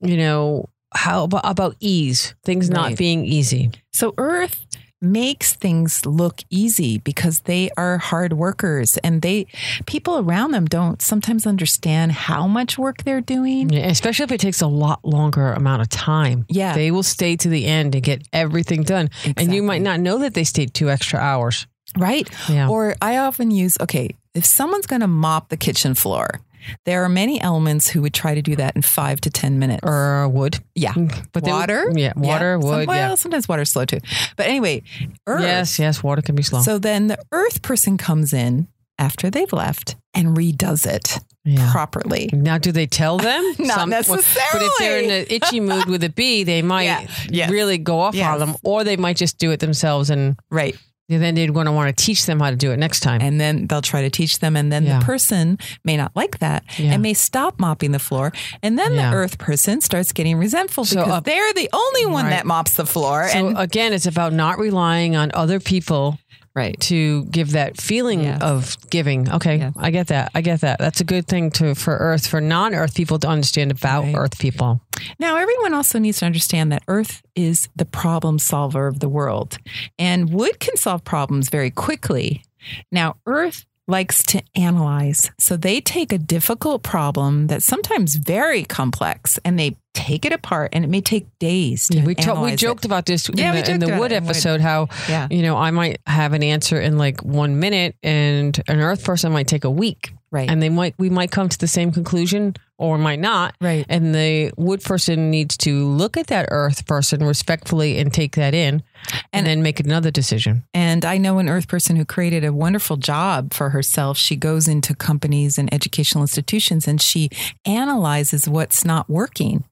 [0.02, 3.72] you know, how about, about ease, things not being easy.
[3.94, 4.66] So Earth
[5.04, 9.46] makes things look easy because they are hard workers and they
[9.86, 13.70] people around them don't sometimes understand how much work they're doing.
[13.70, 16.46] Yeah, especially if it takes a lot longer amount of time.
[16.50, 16.74] Yeah.
[16.74, 19.10] They will stay to the end and get everything done.
[19.38, 21.68] And you might not know that they stayed two extra hours.
[21.98, 22.28] Right?
[22.50, 22.70] Yeah.
[22.70, 26.42] Or I often use okay, if someone's going to mop the kitchen floor,
[26.86, 29.82] there are many elements who would try to do that in 5 to 10 minutes.
[29.84, 30.60] or uh, wood.
[30.76, 30.94] yeah.
[30.94, 31.28] Mm.
[31.32, 31.92] But they would- water?
[31.96, 33.16] yeah, water, Some- well, yeah.
[33.16, 34.00] sometimes water's slow too.
[34.36, 34.84] But anyway,
[35.28, 36.62] Earth Yes, yes, water can be slow.
[36.62, 38.68] So then the earth person comes in
[39.00, 41.72] after they've left and redoes it yeah.
[41.72, 42.30] properly.
[42.32, 43.44] Now, do they tell them?
[43.60, 44.24] Not necessarily.
[44.54, 47.50] But if they're in an itchy mood with a bee, they might Yeah, yes.
[47.50, 48.28] really go off Yes.
[48.34, 50.76] on them, or they might just do it themselves, and Right.
[51.22, 53.22] Then they're going to want to teach them how to do it next time.
[53.22, 54.56] And then they'll try to teach them.
[54.56, 55.00] And then Yeah.
[55.00, 56.94] the person may not like that Yeah.
[56.94, 58.32] and may stop mopping the floor.
[58.62, 59.10] And then Yeah.
[59.10, 62.32] the earth person starts getting resentful So, because uh, they're the only one right.
[62.32, 63.28] that mops the floor.
[63.30, 66.18] so and again, it's about not relying on other people
[66.56, 66.80] right.
[66.82, 68.42] to give that feeling Yes.
[68.42, 69.30] of giving.
[69.30, 69.72] Okay.
[69.78, 70.32] I get that.
[70.36, 70.80] I get that.
[70.80, 74.16] That's a good thing to for Earth for non-Earth people to understand about Right.
[74.16, 74.82] Earth people.
[75.20, 79.58] Now, everyone also needs to understand that Earth is the problem solver of the world,
[80.00, 82.44] and wood can solve problems very quickly.
[82.92, 85.30] Now, Earth likes to analyze.
[85.40, 90.70] So they take a difficult problem that's sometimes very complex and they take it apart,
[90.74, 92.58] and it may take days to Yeah, we ta- we analyze it.
[92.58, 94.60] joked about this Yeah, in the, in the wood episode.
[94.60, 95.28] How Yeah.
[95.30, 99.32] you know I might have an answer in like one minute, and an Earth person
[99.32, 100.50] might take a week, Right.
[100.50, 103.56] and they might we might come to the same conclusion or might not.
[103.62, 103.86] Right.
[103.88, 108.54] And the wood person needs to look at that Earth person respectfully and take that
[108.54, 110.64] in, and, And- then make another decision.
[110.74, 114.18] And I know an Earth person who created a wonderful job for herself.
[114.18, 117.30] She goes into companies and educational institutions and she
[117.64, 119.64] analyzes what's not working.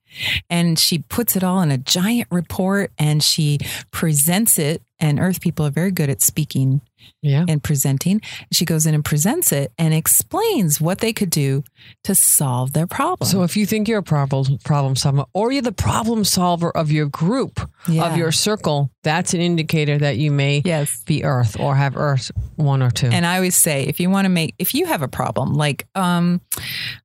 [0.50, 3.60] And she puts it all in a giant report and she
[3.92, 6.82] presents it and earth people are very good at speaking
[7.22, 7.46] Yeah.
[7.48, 8.22] and presenting.
[8.52, 11.64] She goes in and presents it and explains what they could do
[12.04, 13.30] to solve their problem.
[13.30, 16.92] So if you think you're a problem problem solver or you're the problem solver of
[16.92, 18.06] your group, Yeah.
[18.10, 21.04] of your circle, that's an indicator that you may yes.
[21.06, 23.08] be Earth or have Earth one or two.
[23.08, 25.88] And I always say, if you want to make, if you have a problem, like,
[25.96, 26.42] um,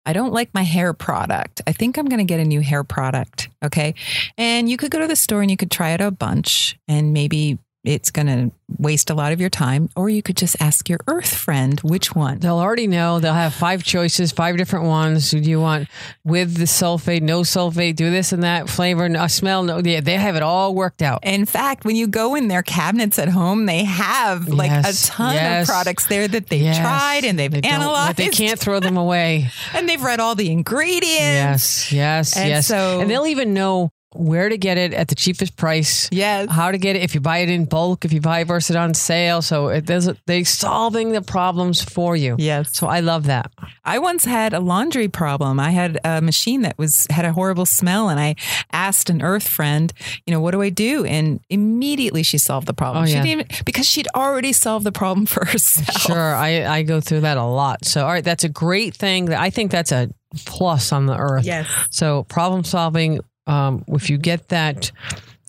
[0.04, 1.62] I don't like my hair product.
[1.66, 3.48] I think I'm going to get a new hair product.
[3.64, 3.94] Okay.
[4.38, 7.12] And you could go to the store and you could try it a bunch and
[7.12, 9.88] maybe it's going to waste a lot of your time.
[9.96, 12.40] Or you could just ask your earth friend which one.
[12.40, 13.20] They'll already know.
[13.20, 15.30] They'll have five choices, five different ones.
[15.30, 15.88] Do you want
[16.24, 19.62] with the sulfate, no sulfate, do this and that flavor, no smell?
[19.62, 21.20] No, yeah, they have it all worked out.
[21.22, 25.12] In fact, when you go in their cabinets at home, they have like Yes, a
[25.12, 25.68] ton yes.
[25.68, 26.78] of products there that they've Yes.
[26.78, 28.16] tried and they've They analyzed.
[28.16, 29.48] They can't throw them away.
[29.74, 31.92] and they've read all the ingredients.
[31.92, 32.66] Yes, yes, And yes.
[32.66, 36.08] so- and they'll even know where to get it at the cheapest price.
[36.12, 36.50] Yes.
[36.50, 38.76] How to get it if you buy it in bulk, if you buy it versus
[38.76, 39.42] on sale.
[39.42, 42.36] So it does they solving the problems for you.
[42.38, 42.76] Yes.
[42.76, 43.50] So I love that.
[43.84, 45.60] I once had a laundry problem.
[45.60, 48.36] I had a machine that was had a horrible smell, and I
[48.72, 49.92] asked an Earth friend,
[50.26, 51.04] you know, what do I do?
[51.04, 53.04] And immediately she solved the problem.
[53.04, 53.22] Oh, she yeah.
[53.22, 56.00] didn't even because she'd already solved the problem for herself.
[56.00, 57.84] Sure, I, I go through that a lot.
[57.84, 59.32] So, all right, that's a great thing.
[59.32, 60.10] I think that's a
[60.44, 61.44] plus on the earth.
[61.44, 61.66] Yes.
[61.90, 64.90] So, problem solving, um, if you get that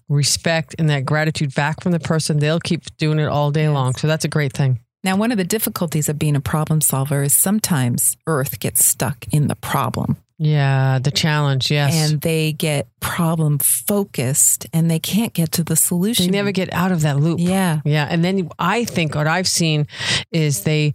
[0.09, 3.95] respect and that gratitude back from the person, they'll keep doing it all day long.
[3.95, 4.79] So, that's a great thing.
[5.03, 9.25] Now, one of the difficulties of being a problem solver is sometimes Earth gets stuck
[9.31, 11.93] in the problem Yeah, the challenge, yes.
[12.11, 16.25] and they get problem focused and they can't get to the solution.
[16.25, 17.39] they never get out of that loop.
[17.39, 17.79] Yeah.
[17.85, 18.07] Yeah.
[18.09, 19.87] And then I think what I've seen
[20.31, 20.93] is they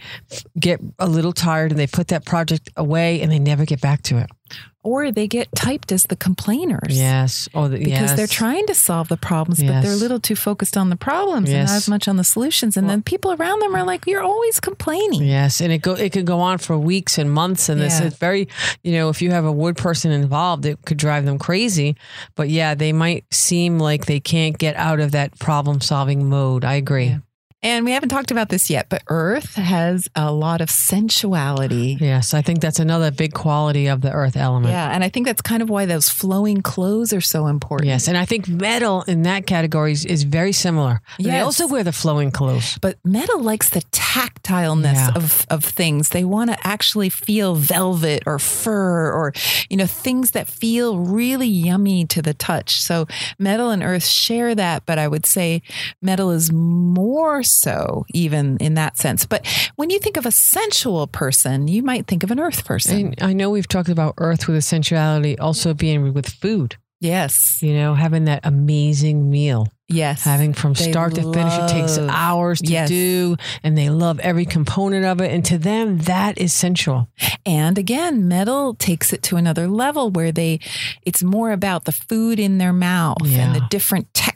[0.58, 4.02] get a little tired and they put that project away and they never get back
[4.02, 4.28] to it.
[4.84, 6.98] Or they get typed as the complainers.
[6.98, 7.48] Yes.
[7.54, 8.16] Oh, the, because yes.
[8.16, 11.50] they're trying to solve the problems, but they're a little too focused on the problems
[11.50, 12.76] and not as much on the solutions.
[12.76, 16.12] And then people around them are like, "You're always complaining." Yes, and it go it
[16.12, 18.06] could go on for weeks and months, and this Yeah.
[18.06, 18.48] is very,
[18.82, 21.94] you know, if you have a wood person involved, it could drive them crazy.
[22.34, 26.64] But yeah, they might seem like they can't get out of that problem solving mode.
[26.64, 27.06] I agree.
[27.06, 27.18] Yeah.
[27.64, 31.96] And we haven't talked about this yet, but Earth has a lot of sensuality.
[32.00, 34.72] Yes, I think that's another big quality of the earth element.
[34.72, 37.86] Yeah, and I think that's kind of why those flowing clothes are so important.
[37.88, 41.00] Yes, and I think metal in that category is, is very similar.
[41.20, 42.78] They also wear the flowing clothes.
[42.80, 45.10] But metal likes the tactileness Yeah.
[45.14, 46.08] of, of things.
[46.08, 49.32] They want to actually feel velvet or fur or,
[49.70, 52.80] you know, things that feel really yummy to the touch.
[52.82, 53.06] So
[53.38, 55.62] metal and earth share that, but I would say
[56.00, 59.26] metal is more so even in that sense.
[59.26, 63.14] But when you think of a sensual person, you might think of an earth person.
[63.18, 66.76] And I know we've talked about earth with a sensuality also being with food.
[67.00, 67.62] yes.
[67.62, 69.68] You know, having that amazing meal.
[69.88, 70.24] Yes.
[70.24, 72.88] having from They start to finish it takes hours to Yes.
[72.88, 77.08] do and they love every component of it and to them that is sensual
[77.44, 80.60] And again, metal takes it to another level where they
[81.04, 84.31] it's more about the food in their mouth and the different textures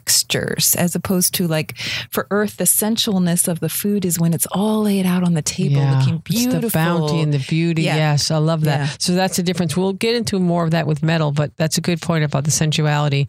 [0.75, 1.77] as opposed to like
[2.09, 5.41] for earth the sensualness of the food is when it's all laid out on the
[5.41, 6.61] table looking It's beautiful.
[6.61, 7.83] the bounty and the beauty.
[7.83, 7.95] Yeah.
[7.95, 8.79] yes i love that.
[8.79, 8.95] Yeah.
[8.99, 9.75] so that's the difference.
[9.77, 12.51] We'll get into more of that with metal but that's a good point about the
[12.51, 13.27] sensuality.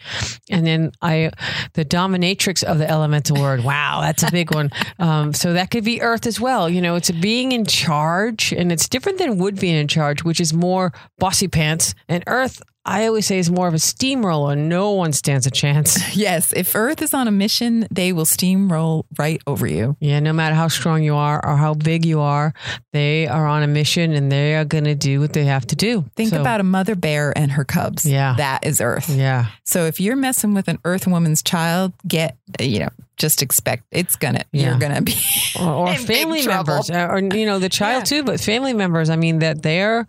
[0.51, 1.31] And then i
[1.75, 4.71] the dominatrix of the elemental word wow that's a big one.
[5.01, 6.69] Um, so that could be earth as well.
[6.69, 10.41] You know it's being in charge and it's different than wood being in charge which
[10.41, 11.95] is more bossy pants.
[12.09, 14.57] And earth I always say is more of a steamroller.
[14.57, 15.99] No one stands a chance.
[16.19, 19.97] Yes, if Earth is on a mission, they will steamroll right over you.
[20.01, 22.55] Yeah, no matter how strong you are or how big you are,
[22.93, 25.77] they are on a mission and they are going to do what they have to
[25.77, 26.05] do.
[26.17, 28.05] Think So, about a mother bear and her cubs.
[28.05, 28.35] Yeah.
[28.37, 29.09] That is Earth.
[29.11, 29.47] Yeah.
[29.65, 32.89] So if you're messing with an Earth woman's child, get, you know,
[33.19, 34.71] just expect it's gonna, Yeah.
[34.71, 35.15] you're gonna be.
[35.61, 39.11] Or, or family members, or you know, the child too, but family members.
[39.11, 40.07] I mean, that they're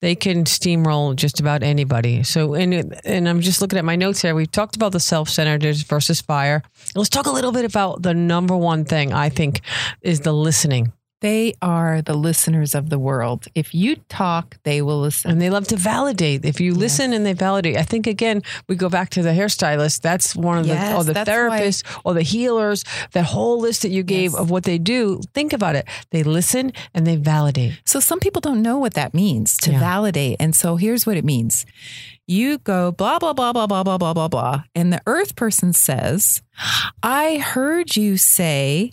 [0.00, 2.22] they can steamroll just about anybody.
[2.22, 4.34] So, and and I'm just looking at my notes here.
[4.34, 6.62] We've talked about the self-centered versus fire.
[6.94, 9.60] Let's talk a little bit about the number one thing I think
[10.02, 10.92] is the listening.
[11.22, 13.46] They are the listeners of the world.
[13.54, 15.30] If you talk, they will listen.
[15.30, 16.44] And they love to validate.
[16.44, 20.02] If you listen and they validate, I think again we go back to the hairstylist.
[20.02, 22.84] That's one of the Yes, or the that's why- therapists or the healers.
[23.12, 24.40] That whole list that you gave Yes.
[24.40, 25.20] of what they do.
[25.32, 25.86] Think about it.
[26.10, 27.80] They listen and they validate.
[27.86, 29.80] So some people don't know what that means to Yeah.
[29.80, 30.36] validate.
[30.38, 31.64] And so here's what it means.
[32.28, 34.62] You go blah, blah, blah, blah, blah, blah, blah, blah, blah.
[34.74, 36.42] And the earth person says,
[37.02, 38.92] I heard you say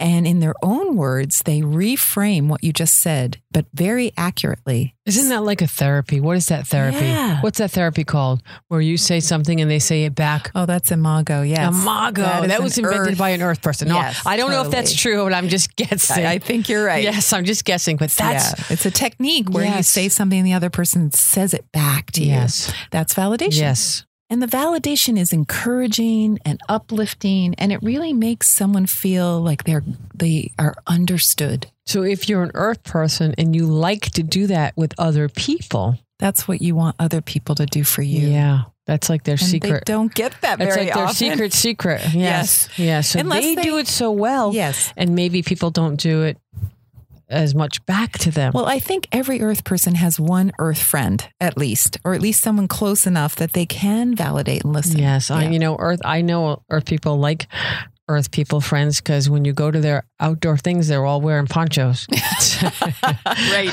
[0.00, 4.96] And in their own words, they reframe what you just said, but very accurately.
[5.06, 6.20] Isn't that like a therapy?
[6.20, 7.04] What is that therapy?
[7.06, 7.40] Yeah.
[7.42, 8.42] What's that therapy called?
[8.68, 10.50] Where you say something and they say it back.
[10.54, 11.42] Oh, that's Imago.
[11.42, 11.72] Yes.
[11.72, 12.22] Imago.
[12.22, 13.88] That was invented earth- by an Earth person.
[13.88, 16.24] No, Yes, I don't know if that's true, but I'm just guessing.
[16.24, 17.04] I, I think you're right.
[17.04, 18.66] Yes, I'm just guessing, but that's yeah.
[18.70, 22.20] It's a technique where you say something and the other person says it back to
[22.22, 22.28] you.
[22.30, 22.74] yes, you.
[22.90, 23.58] That's validation.
[23.58, 24.04] yes.
[24.34, 29.84] And the validation is encouraging and uplifting and it really makes someone feel like they're
[30.12, 31.68] they are understood.
[31.86, 35.98] So if you're an Earth person and you like to do that with other people,
[36.18, 38.26] That's what you want other people to do for you.
[38.26, 39.84] yeah, that's like their And they secret.
[39.84, 41.14] don't get that It's very like their often.
[41.14, 42.00] secret secret.
[42.12, 43.10] Yes, yes.
[43.10, 44.92] So Unless they, they- do it so well, Yes.
[44.96, 46.38] and maybe people don't do it
[47.34, 48.52] as much back to them.
[48.54, 52.42] Well, I think every Earth person has one Earth friend, at least, or at least
[52.42, 54.98] someone close enough that they can validate and listen.
[54.98, 56.00] Yes, I you know Earth.
[56.04, 57.46] I know Earth people like
[58.08, 62.06] Earth people friends because when you go to their outdoor things, they're all wearing ponchos.
[63.26, 63.70] right.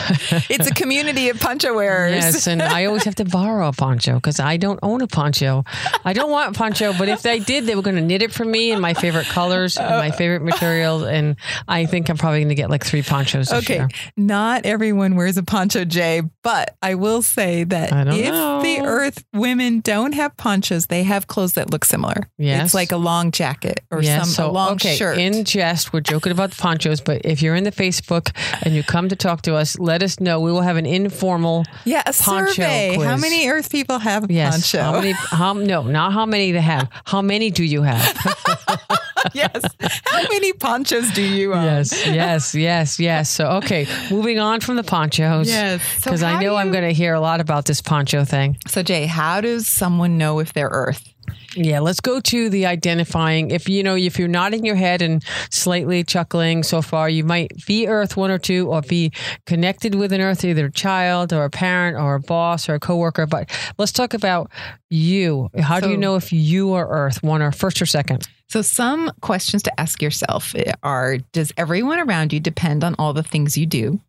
[0.50, 2.14] It's a community of poncho wearers.
[2.16, 5.64] yes, and I always have to borrow a poncho because I don't own a poncho.
[6.06, 8.32] I don't want a poncho, but if they did, they were going to knit it
[8.34, 11.04] for me in my favorite colors and my favorite materials.
[11.04, 11.36] And
[11.68, 13.50] I think I'm probably going to get like three ponchos.
[13.50, 13.90] This Okay, year.
[14.18, 18.62] not everyone wears a poncho, Jay, but I will say that if know.
[18.62, 22.30] the Earth women don't have ponchos, they have clothes that look similar.
[22.38, 22.66] Yes.
[22.66, 25.18] It's like a long jacket or Yes, some a long okay, shirt.
[25.18, 28.32] in jest, we're joking about the ponchos, but if you're in the Facebook
[28.64, 30.40] and you come to talk to us, let us know.
[30.40, 32.98] We will have an informal yeah, a poncho survey.
[32.98, 34.72] How many Earth people have a yes.
[34.72, 34.84] poncho?
[34.84, 35.12] How many?
[35.12, 35.84] How no?
[35.84, 36.90] Not how many they have.
[37.06, 38.02] How many do you have?
[39.34, 39.62] yes.
[40.06, 41.64] How many ponchos do you own?
[41.64, 43.30] yes, yes, yes, yes.
[43.30, 45.48] So okay, moving on from the ponchos.
[45.48, 45.82] Yes.
[45.82, 48.58] So because I know do I'm going to hear a lot about this poncho thing.
[48.68, 51.08] So, Jay, how does someone know if they're Earth?
[51.56, 53.52] Yeah, let's go to the identifying.
[53.52, 57.66] If you know, if you're nodding your head and slightly chuckling so far, you might
[57.66, 59.12] be Earth one or two, or be
[59.46, 62.80] connected with an Earth, either a child or a parent or a boss or a
[62.80, 63.26] coworker.
[63.26, 64.50] But let's talk about
[64.90, 65.50] you.
[65.60, 68.28] How do you know if you are Earth one or first or second?
[68.48, 73.24] So, some questions to ask yourself are Does everyone around you depend on all the
[73.24, 74.00] things you do?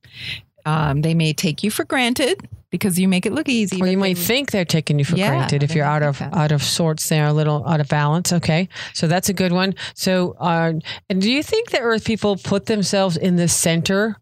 [0.64, 3.80] Um, they may take you for granted because you make it look easy.
[3.80, 6.18] Or you might they- think they're taking you for Yeah, granted if you're out of
[6.20, 6.34] that.
[6.34, 7.08] out of sorts.
[7.08, 8.32] They're a little out of balance.
[8.32, 9.74] Okay, so that's a good one.
[9.94, 10.72] So, uh,
[11.10, 14.16] and do you think that Earth people put themselves in the center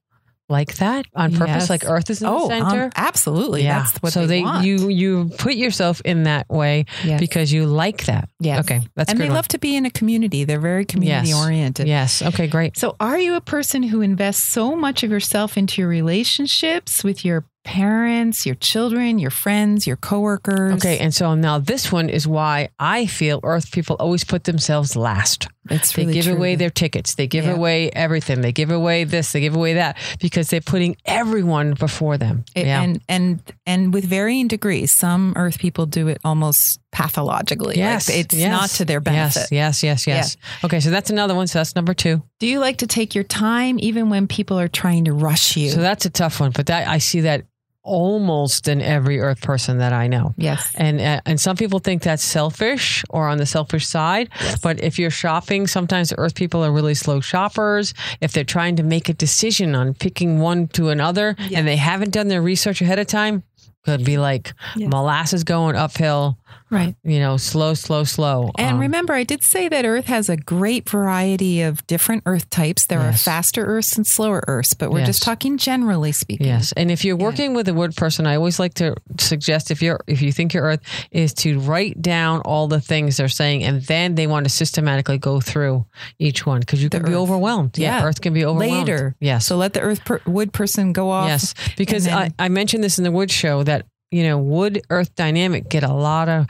[0.51, 1.49] like that on purpose?
[1.49, 1.71] Yes.
[1.71, 2.91] Like Earth is in oh, the um, center.
[2.97, 3.63] absolutely.
[3.63, 3.81] yeah.
[3.81, 7.21] That's what so they, they, you you put yourself in that way Yes.
[7.21, 8.29] because you like that.
[8.41, 8.61] Yeah.
[8.61, 9.35] Okay, that's and they one.
[9.35, 10.45] love to be in a community.
[10.45, 11.43] They're very community Yes.
[11.45, 11.89] oriented.
[11.89, 12.23] Yes.
[12.23, 12.47] Okay.
[12.47, 12.77] Great.
[12.77, 17.25] So, are you a person who invests so much of yourself into your relationships with
[17.25, 20.74] your parents, your children, your friends, your coworkers?
[20.74, 20.98] Okay.
[20.98, 25.46] And so now this one is why I feel Earth people always put themselves last.
[25.70, 26.35] it's They really give true.
[26.35, 27.14] away their tickets.
[27.14, 27.52] They give Yeah.
[27.54, 28.40] away everything.
[28.40, 29.30] They give away this.
[29.30, 32.44] They give away that because they're putting everyone before them.
[32.56, 32.83] It- yeah.
[32.83, 34.90] and and and with varying degrees.
[34.90, 37.76] Some Earth people do it almost pathologically.
[37.76, 38.09] yes.
[38.09, 39.48] Like, it's yes, not to their benefit.
[39.52, 39.83] Yes.
[39.83, 40.06] Yes.
[40.06, 40.06] Yes.
[40.09, 40.37] Yes.
[40.64, 40.80] Okay.
[40.80, 41.46] So that's another one.
[41.46, 42.22] So that's number two.
[42.40, 45.70] Do you like to take your time even when people are trying to rush you?
[45.70, 46.50] So that's a tough one.
[46.50, 47.44] But that I see that
[47.83, 50.35] almost in every Earth person that I know.
[50.37, 50.73] yes.
[50.75, 54.29] And uh, and some people think that's selfish or on the selfish side.
[54.40, 54.59] yes.
[54.61, 57.95] But if you're shopping, sometimes the Earth people are really slow shoppers.
[58.21, 62.11] If they're trying to make a decision on picking one to another and they haven't
[62.11, 63.43] done their research ahead of time,
[63.85, 64.88] could be like Yeah.
[64.88, 66.37] molasses going uphill.
[66.71, 66.95] Right.
[67.03, 68.51] You know, slow, slow, slow.
[68.57, 72.49] And Um, remember, I did say that Earth has a great variety of different Earth
[72.51, 72.87] types.
[72.87, 73.15] There Yes.
[73.15, 75.09] are faster Earths and slower Earths, but we're Yes.
[75.09, 76.47] just talking generally speaking.
[76.47, 79.83] Yes, and if you're working with a wood person, I always like to suggest if
[79.83, 83.65] you're if you think your Earth is to write down all the things they're saying,
[83.65, 85.85] and then they want to systematically go through
[86.19, 87.19] each one because you The can be Earth.
[87.21, 87.77] overwhelmed.
[87.79, 88.05] Yeah, Yeah.
[88.07, 89.17] Earth can be overwhelmed Later.
[89.21, 91.27] Yes, So let the Earth per- wood person go off.
[91.29, 94.83] yes, because and I, I mentioned this in the wood show that you know wood
[94.90, 96.46] Earth dynamic get a lot of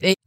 [0.00, 0.18] it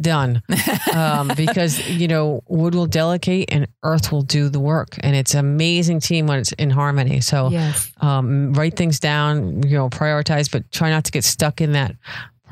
[0.00, 0.42] done
[0.94, 5.34] um, because you know wood will delegate and Earth will do the work, and it's
[5.34, 7.20] an amazing team when it's in harmony.
[7.20, 7.90] So Yes.
[8.00, 11.94] um, write things down, you know, prioritize, but try not to get stuck in that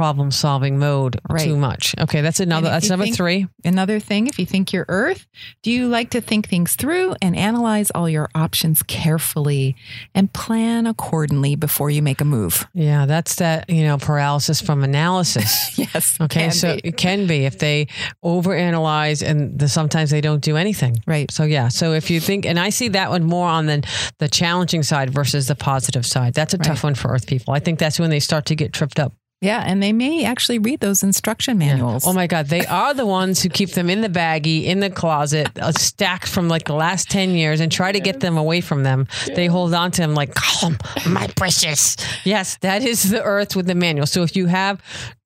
[0.00, 1.44] problem solving mode Right.
[1.44, 1.94] too much.
[2.00, 2.70] Okay, that's another.
[2.70, 3.46] That's number think- three.
[3.64, 5.26] Another thing, if you think you're Earth,
[5.62, 9.76] do you like to think things through and analyze all your options carefully
[10.14, 12.66] and plan accordingly before you make a move?
[12.72, 13.68] Yeah, that's that.
[13.68, 15.78] You know, paralysis from analysis.
[15.94, 16.18] Yes.
[16.20, 16.80] Okay, so be.
[16.84, 17.88] it can be if they
[18.24, 20.96] overanalyze and the, sometimes they don't do anything.
[21.06, 21.30] Right.
[21.30, 23.82] So yeah, so if you think, and I see that one more on the
[24.18, 26.34] the challenging side versus the positive side.
[26.34, 27.54] That's a tough one for Earth people.
[27.54, 29.12] I think that's when they start to get tripped up.
[29.40, 32.06] Yeah, and they may actually read those instruction manuals.
[32.06, 34.90] Oh my God, they are the ones who keep them in the baggie, in the
[34.90, 38.60] closet, uh, stacked from like the last 10 years and try to get them away
[38.60, 39.06] from them.
[39.34, 40.76] They hold on to them like, oh,
[41.08, 41.96] my precious.
[42.24, 44.06] Yes, that is the earth with the manual.
[44.06, 44.82] So if you have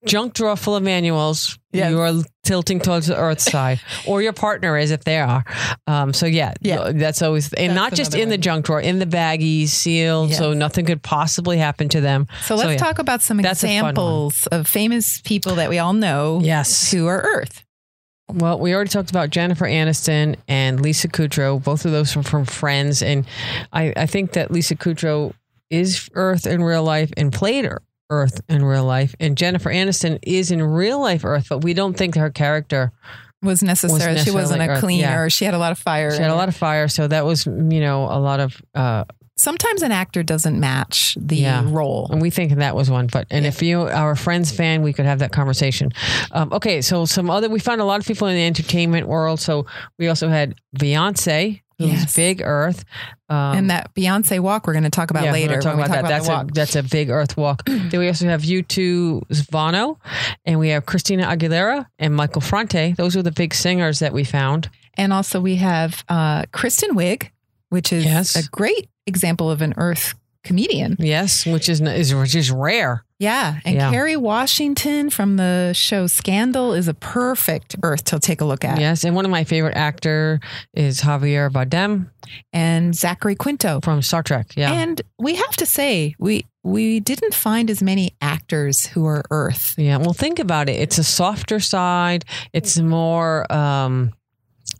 [0.07, 1.91] junk drawer full of manuals, Yes.
[1.91, 2.13] you are
[2.45, 5.45] tilting towards the earth side, or your partner is if they are.
[5.87, 6.93] Um, so yeah, Yeah.
[6.95, 10.53] that's always, and That's not just in the junk drawer, in the baggies, sealed, so
[10.53, 12.27] nothing could possibly happen to them.
[12.45, 12.77] So let's yeah.
[12.77, 13.91] talk about some That's a fun one.
[13.91, 16.91] examples of famous people that we all know Yes.
[16.93, 17.65] who are Earth.
[18.33, 21.63] Well, we already talked about Jennifer Aniston and Lisa Kudrow.
[21.63, 23.27] Both of those are from Friends, and
[23.73, 25.35] I, I think that Lisa Kudrow
[25.71, 27.65] is Earth in real life and played
[28.23, 31.97] Earth in real life, and Jennifer Aniston is in real life Earth, but we don't
[31.97, 32.93] think her character.
[33.43, 34.17] Was necessary.
[34.21, 35.03] she wasn't a Earth, cleaner.
[35.03, 35.29] yeah.
[35.29, 36.11] She had a lot of fire.
[36.13, 38.61] She had a lot of fire, so that was you know a lot of.
[38.75, 39.05] Uh,
[39.37, 41.65] Sometimes an actor doesn't match the Yeah.
[41.67, 42.09] role.
[42.13, 43.49] and we think that was one, but and Yeah.
[43.49, 45.91] if you are a Friends fan, we could have that conversation.
[46.31, 49.41] Um, okay, so some other we found a lot of people in the entertainment world.
[49.41, 49.67] So
[49.99, 52.15] we also had Beyonce, Yes.
[52.15, 52.85] Big Earth,
[53.29, 55.55] um, and that Beyonce walk we're going to talk about yeah, later.
[55.55, 56.23] We're gonna when we talk about that.
[56.23, 57.65] the that's a that's a big Earth walk.
[57.67, 59.99] then we also have U2's Bono,
[60.45, 62.93] and we have Christina Aguilera and Michael Franti.
[62.93, 64.71] Those are the big singers that we found.
[64.95, 67.31] And also we have uh, Kristen Wiig,
[67.71, 68.37] which is Yes.
[68.37, 70.15] a great example of an Earth
[70.45, 70.97] comedian.
[70.99, 73.05] Yes, which is is which is rare.
[73.19, 73.61] Yeah.
[73.65, 73.91] And Yeah.
[73.91, 78.79] Kerry Washington from the show Scandal is a perfect Earth to take a look at.
[78.79, 80.41] Yes, and one of my favorite actor
[80.75, 82.11] is Javier Bardem
[82.53, 83.81] And Zachary Quinto.
[83.83, 84.53] from Star Trek.
[84.57, 89.23] Yeah, And we have to say, we we didn't find as many actors who are
[89.31, 89.75] Earth.
[89.79, 90.81] Yeah, well, think about it.
[90.81, 92.25] It's a softer side.
[92.53, 93.51] It's more.
[93.53, 94.13] um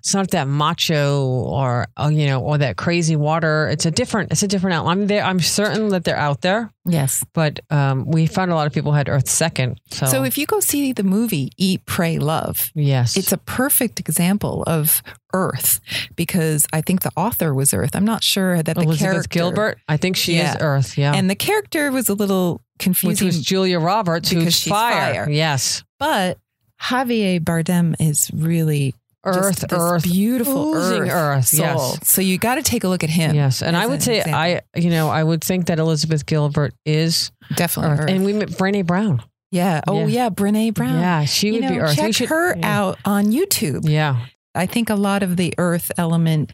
[0.05, 3.69] It's not that macho or oh, you know or that crazy water.
[3.71, 4.33] It's a different.
[4.33, 4.87] It's a different.
[4.87, 5.25] I'm there.
[5.25, 7.25] I'm certain that they're out there, Yes.
[7.33, 9.81] but um, we found a lot of people had Earth second.
[9.91, 13.99] So, So if you go see the movie Eat, Pray, Love, yes, it's a perfect
[13.99, 15.03] example of
[15.33, 15.81] Earth
[16.17, 17.97] because I think the author was Earth.
[17.97, 19.79] I'm not sure that the Elizabeth character Gilbert.
[19.89, 20.51] I think she Yeah.
[20.51, 20.99] is Earth.
[20.99, 24.71] Yeah, and the character was a little which confusing, was Julia Roberts, because who's she's
[24.71, 25.25] fire.
[25.25, 25.31] fire.
[25.31, 26.37] Yes, but
[26.83, 28.93] Javier Bardem is really
[29.25, 31.47] Earth, Earth, beautiful Earth, Earth.
[31.47, 31.61] soul.
[31.67, 31.99] Yes.
[32.09, 33.35] So you got to take a look at him.
[33.35, 34.41] Yes, and I would an say example.
[34.41, 38.11] I, you know, I would think that Elizabeth Gilbert is definitely Earth, Earth.
[38.11, 39.23] and we met Brené Brown.
[39.51, 39.81] yeah.
[39.87, 40.25] Oh Yeah.
[40.25, 41.01] yeah, Brene Brown.
[41.01, 41.97] Yeah, she You would know, be Earth.
[41.97, 42.81] check should- her yeah.
[42.81, 43.89] out on YouTube.
[43.89, 46.53] Yeah, I think a lot of the Earth element,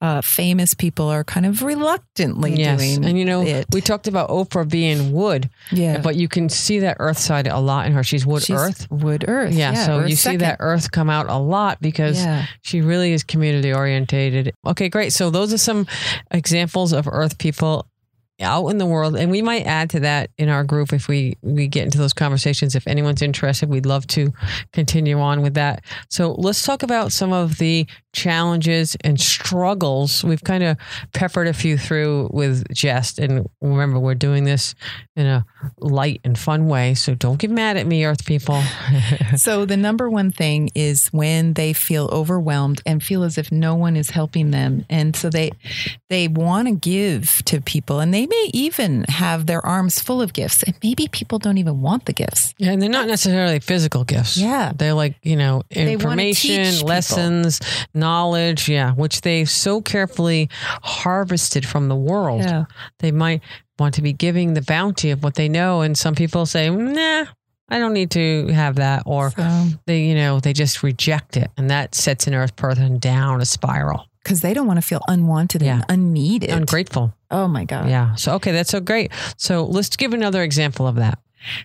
[0.00, 3.04] uh, famous people are kind of reluctantly yes, doing.
[3.04, 3.66] and you know, it.
[3.72, 7.58] we talked about Oprah being wood, yeah, but you can see that Earth side a
[7.58, 8.02] lot in her.
[8.02, 8.86] She's wood She's Earth.
[8.90, 9.52] Wood Earth.
[9.52, 10.40] Yeah, so Earth you see second.
[10.40, 12.46] that Earth come out a lot because Yeah.
[12.62, 14.54] she really is community orientated.
[14.66, 15.12] Okay, great.
[15.12, 15.86] So those are some
[16.30, 17.86] examples of Earth people
[18.42, 21.36] out in the world, and we might add to that in our group if we
[21.42, 22.74] we get into those conversations.
[22.74, 24.32] If anyone's interested, we'd love to
[24.72, 25.84] continue on with that.
[26.08, 30.24] So let's talk about some of the challenges and struggles.
[30.24, 30.76] We've kind of
[31.12, 34.74] peppered a few through with jest, and remember we're doing this
[35.16, 35.44] in a
[35.78, 36.94] light and fun way.
[36.94, 38.62] So don't get mad at me, Earth people.
[39.36, 43.74] So the number one thing is when they feel overwhelmed and feel as if no
[43.74, 45.52] one is helping them, and so they
[46.08, 50.32] they want to give to people, and they may even have their arms full of
[50.32, 52.54] gifts, and maybe people don't even want the gifts.
[52.58, 54.36] Yeah, and they're not necessarily physical gifts.
[54.36, 54.72] Yeah.
[54.74, 57.66] They're like, you know, wanna teach information, people.
[58.00, 60.48] Knowledge, yeah, which they so carefully
[60.82, 62.42] harvested from the world.
[62.42, 62.64] Yeah.
[62.98, 63.42] They might
[63.78, 65.80] want to be giving the bounty of what they know.
[65.82, 67.24] And some people say, nah,
[67.68, 69.04] I don't need to have that.
[69.06, 71.50] Or So, they, you know, they just reject it.
[71.56, 74.06] And that sets an earth person down a spiral.
[74.22, 75.74] because they don't want to feel unwanted Yeah.
[75.76, 76.50] and unneeded.
[76.50, 77.14] Ungrateful.
[77.30, 77.88] Oh my God.
[77.88, 78.14] Yeah.
[78.16, 79.12] So, okay, that's so great.
[79.38, 81.18] So let's give another example of that.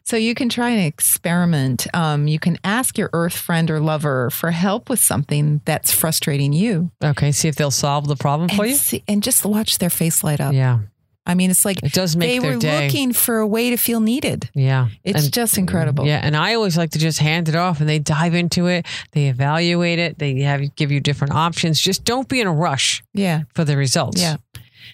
[0.04, 1.88] So you can try an experiment.
[1.94, 6.54] Um, you can ask your earth friend or lover for help with something that's frustrating
[6.54, 6.92] you.
[7.04, 7.32] Okay.
[7.32, 8.78] See if they'll solve the problem for And, you.
[8.78, 10.54] see, and just watch their face light up.
[10.54, 10.80] Yeah.
[11.28, 12.86] I mean, it's like It does make they were day.
[12.86, 14.48] looking for a way to feel needed.
[14.54, 14.90] Yeah.
[15.04, 16.06] It's And- just incredible.
[16.06, 18.86] Yeah, and I always like to just hand it off and they dive into it,
[19.14, 21.80] they evaluate it, they have give you different options.
[21.82, 23.42] Just don't be in a rush Yeah.
[23.56, 24.22] for the results.
[24.22, 24.36] Yeah.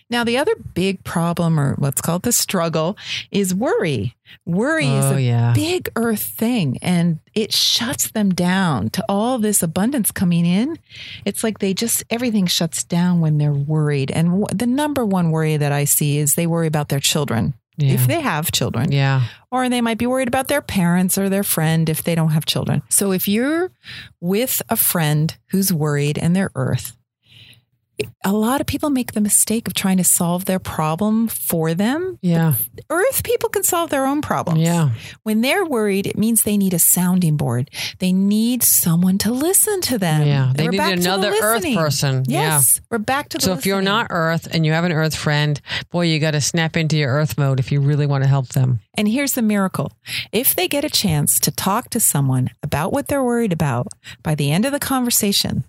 [0.09, 2.97] Now, the other big problem, or let's call it the struggle,
[3.31, 4.15] is worry.
[4.45, 5.53] Worry is Oh a yeah.
[5.53, 10.77] big earth thing and it shuts them down to all this abundance coming in.
[11.25, 14.09] It's like they just, everything shuts down when they're worried.
[14.11, 17.53] And w- the number one worry that I see is they worry about their children.
[17.77, 17.93] Yeah.
[17.93, 19.23] If they have children, yeah.
[19.49, 22.45] or they might be worried about their parents or their friend if they don't have
[22.45, 22.83] children.
[22.89, 23.71] So if you're
[24.19, 26.95] with a friend who's worried and they're earth,
[28.23, 32.17] a lot of people make the mistake of trying to solve their problem for them.
[32.21, 32.55] Yeah.
[32.89, 34.61] Earth people can solve their own problems.
[34.61, 34.91] Yeah.
[35.23, 37.69] When they're worried, it means they need a sounding board.
[37.99, 40.27] They need someone to listen to them.
[40.27, 40.53] Yeah.
[40.55, 41.77] They need to the another Earth listening.
[41.77, 42.23] person.
[42.27, 42.41] Yeah.
[42.41, 43.43] Yes, we're back to the.
[43.43, 46.41] So if you're not Earth and you have an Earth friend, boy, you got to
[46.41, 48.79] snap into your Earth mode if you really want to help them.
[48.95, 49.91] And here's the miracle
[50.31, 53.87] if they get a chance to talk to someone about what they're worried about,
[54.21, 55.63] by the end of the conversation,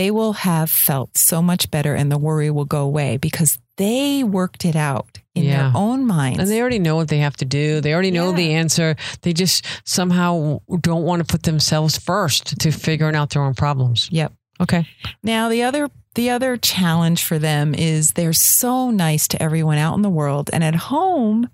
[0.00, 4.24] they will have felt so much better and the worry will go away because they
[4.24, 5.56] worked it out in Yeah.
[5.64, 6.38] their own minds.
[6.38, 7.80] And they already know what they have to do.
[7.82, 8.36] They already know Yeah.
[8.36, 8.96] the answer.
[9.22, 14.08] They just somehow don't want to put themselves first to figuring out their own problems.
[14.10, 14.32] yep.
[14.58, 14.86] Okay.
[15.22, 19.94] Now the other the other challenge for them is they're so nice to everyone out
[19.96, 21.48] in the world and at home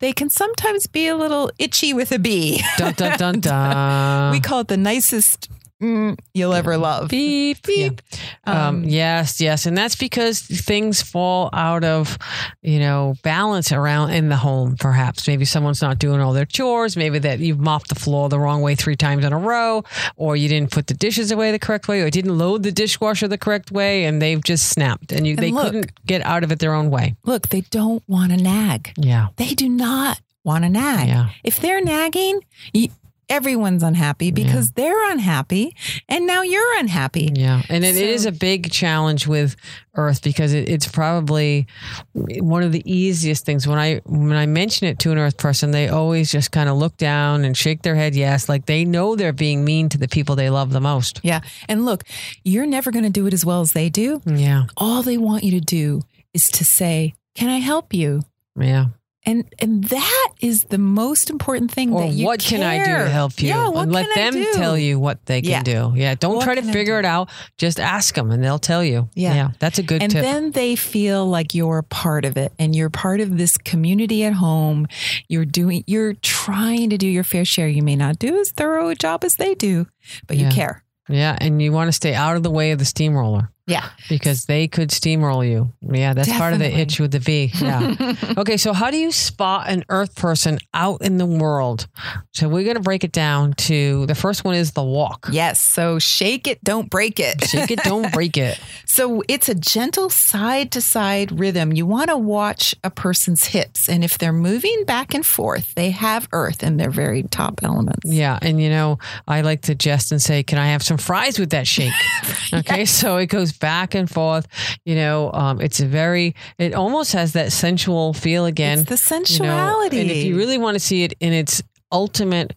[0.00, 2.62] they can sometimes be a little itchy with a bee.
[2.78, 4.32] Dun, dun, dun, dun.
[4.32, 5.48] we call it the nicest
[5.82, 7.08] mm, you'll ever love.
[7.08, 8.00] beep, beep.
[8.44, 9.66] Um, Um, yes, yes.
[9.66, 12.16] And that's because things fall out of,
[12.62, 15.26] you know, balance around in the home, perhaps.
[15.26, 16.96] Maybe someone's not doing all their chores.
[16.96, 19.82] Maybe that you've mopped the floor the wrong way three times in a row,
[20.16, 23.26] or you didn't put the dishes away the correct way, or didn't load the dishwasher
[23.28, 26.44] the correct way, and they've just snapped and you And they look- couldn't get out
[26.44, 27.16] of it their own way.
[27.24, 28.92] Look, they don't want to nag.
[28.96, 29.28] Yeah.
[29.36, 31.08] They do not want to nag.
[31.08, 31.28] Yeah.
[31.44, 32.40] If they're nagging,
[32.72, 32.88] you,
[33.32, 35.74] everyone's unhappy because they're unhappy
[36.06, 37.30] and now you're unhappy.
[37.34, 39.56] Yeah, and it, it is a big challenge with
[39.94, 41.66] Earth because it, it's probably
[42.12, 43.66] one of the easiest things.
[43.66, 46.76] When I when I mention it to an Earth person, they always just kind of
[46.76, 50.08] look down and shake their head yes, like they know they're being mean to the
[50.08, 51.20] people they love the most.
[51.22, 51.40] Yeah.
[51.68, 52.04] And look,
[52.44, 54.20] you're never going to do it as well as they do.
[54.26, 56.02] Yeah, All they want you to do
[56.34, 58.22] is to say, "Can I help you?"
[58.58, 58.86] yeah.
[59.24, 62.92] And and that is the most important thing Or that you what can I do
[63.04, 63.48] to help you?
[63.48, 65.62] Yeah, what and let them tell you what they can Yeah.
[65.62, 65.92] do.
[65.94, 67.30] Yeah, don't What try to figure it out.
[67.58, 69.08] Just ask them, and they'll tell you.
[69.14, 69.50] Yeah.
[69.60, 70.22] that's a good and tip.
[70.22, 74.24] then they feel like you're a part of it and you're part of this community
[74.24, 74.86] at home
[75.28, 78.88] you're doing you're trying to do your fair share you may not do as thorough
[78.88, 79.86] a job as they do
[80.26, 80.48] but Yeah.
[80.48, 83.50] you care yeah, and you want to stay out of the way of the steamroller.
[83.72, 85.72] Yeah because they could steamroll you.
[85.80, 86.82] Yeah, that's part of the Definitely.
[86.82, 87.50] itch with the V.
[87.60, 88.14] Yeah.
[88.38, 91.86] okay, so how do you spot an Earth person out in the world?
[92.32, 95.28] So we're going to break it down to the first one is the walk.
[95.32, 98.58] yes so shake it don't break it Shake it, don't break it.
[98.86, 103.88] so it's a gentle side to side rhythm you want to watch a person's hips
[103.88, 108.00] and if they're moving back and forth they have earth in their very top elements
[108.04, 108.98] Yeah, and you know,
[109.28, 111.92] I like to jest and say, "Can I have some fries with that shake?"
[112.54, 114.46] Okay, so it goes back and forth.
[114.84, 118.80] You know, um, it's a very, it almost has that sensual feel again.
[118.80, 121.62] it's the you know, sensuality and if you really want to see it in its
[121.90, 122.52] ultimate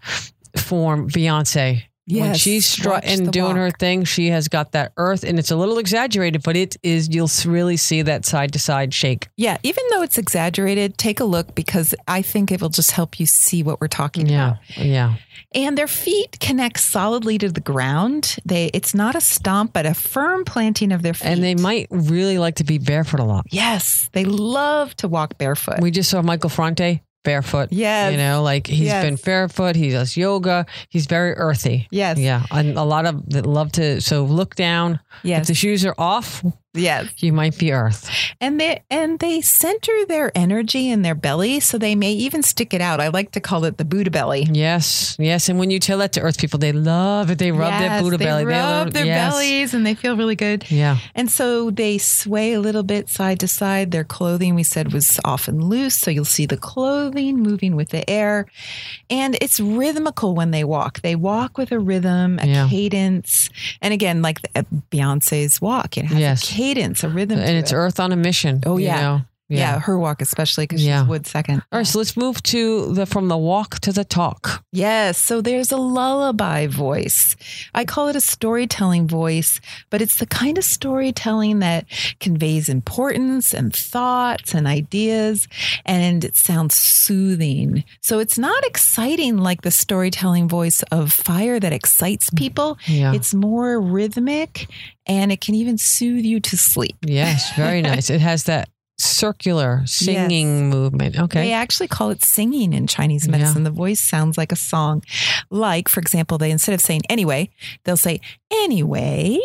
[0.57, 1.83] form, Beyonce.
[2.07, 5.79] When she's strutting, doing her thing, she has got that earth, and it's a little
[5.79, 7.09] exaggerated, but it is.
[7.13, 9.27] You'll really see that side to side shake.
[9.37, 13.19] Yeah, even though it's exaggerated, take a look because I think it will just help
[13.19, 14.85] you see what we're talking Yeah, about.
[14.85, 15.15] yeah,
[15.53, 18.35] And their feet connect solidly to the ground.
[18.45, 21.27] They it's not a stomp, but a firm planting of their feet.
[21.27, 23.45] and they might really like to be barefoot a lot.
[23.49, 25.81] Yes, they love to walk barefoot.
[25.81, 27.73] We just saw Michael Franti barefoot.
[27.73, 28.09] Yeah.
[28.09, 29.03] you know, like he's Yes.
[29.03, 29.75] been barefoot.
[29.75, 30.65] He does yoga.
[30.89, 31.87] He's very earthy.
[31.91, 32.17] yes.
[32.17, 33.99] Yeah, and a lot of that love to.
[33.99, 34.99] So look down.
[35.23, 35.39] Yeah.
[35.41, 36.41] If the shoes are off,
[36.75, 37.07] Yes.
[37.17, 38.09] you might be earth.
[38.41, 42.73] And they and they center their energy in their belly, so they may even stick
[42.73, 42.99] it out.
[42.99, 44.47] I like to call it the Buddha belly.
[44.51, 45.49] Yes, yes.
[45.49, 47.39] And when you tell that to earth people, they love it.
[47.39, 48.45] They rub their Yes, Buddha they belly.
[48.45, 48.55] Rub
[48.85, 49.31] love their yes.
[49.33, 50.69] bellies and they feel really good.
[50.69, 50.97] Yeah.
[51.15, 53.91] And so they sway a little bit side to side.
[53.91, 55.95] Their clothing, we said, was often loose.
[55.97, 58.47] So you'll see the clothing moving with the air.
[59.09, 61.01] And it's rhythmical when they walk.
[61.01, 62.67] They walk with a rhythm, a Yeah.
[62.69, 63.49] cadence.
[63.81, 66.43] And again, like the, uh, Beyonce's walk, it has Yes.
[66.43, 66.64] a cadence,
[67.03, 67.39] a rhythm.
[67.39, 67.75] And it's it.
[67.75, 68.61] Earth on a mission.
[68.65, 69.01] Oh, you yeah.
[69.01, 69.21] know?
[69.49, 69.79] Yeah.
[69.79, 71.01] her walk, especially because Yeah.
[71.01, 71.61] she's wood second.
[71.71, 74.63] All right, so let's move to the from the walk to the talk.
[74.71, 75.17] Yes.
[75.17, 77.35] So there's a lullaby voice.
[77.73, 81.85] I call it a storytelling voice, but it's the kind of storytelling that
[82.19, 85.47] conveys importance and thoughts and ideas,
[85.85, 87.83] and it sounds soothing.
[88.01, 92.37] So it's not exciting like the storytelling voice of fire that excites mm-hmm.
[92.43, 92.77] people.
[92.87, 93.13] Yeah.
[93.13, 94.67] It's more rhythmic
[95.05, 96.95] and it can even soothe you to sleep.
[97.05, 98.09] yes, very nice.
[98.09, 98.69] It has that
[99.05, 101.17] circular singing movement.
[101.19, 101.41] Okay.
[101.43, 103.31] They actually call it singing in Chinese Yeah.
[103.31, 103.63] medicine.
[103.63, 105.03] The voice sounds like a song.
[105.49, 107.49] Like, for example, they instead of saying anyway,
[107.83, 108.19] they'll say
[108.51, 109.39] anyway.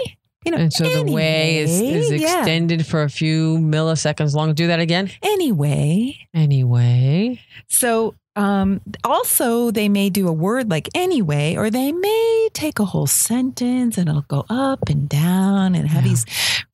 [0.45, 1.81] You know, And so the way is, is
[2.11, 2.19] anyway.
[2.25, 2.39] Yeah.
[2.39, 4.55] extended for a few milliseconds long.
[4.55, 5.11] Do that again.
[5.23, 6.17] Anyway.
[6.33, 7.41] Anyway.
[7.69, 12.85] So Um, also, they may do a word like anyway, or they may take a
[12.87, 16.09] whole sentence and it'll go up and down and have Yeah.
[16.11, 16.25] these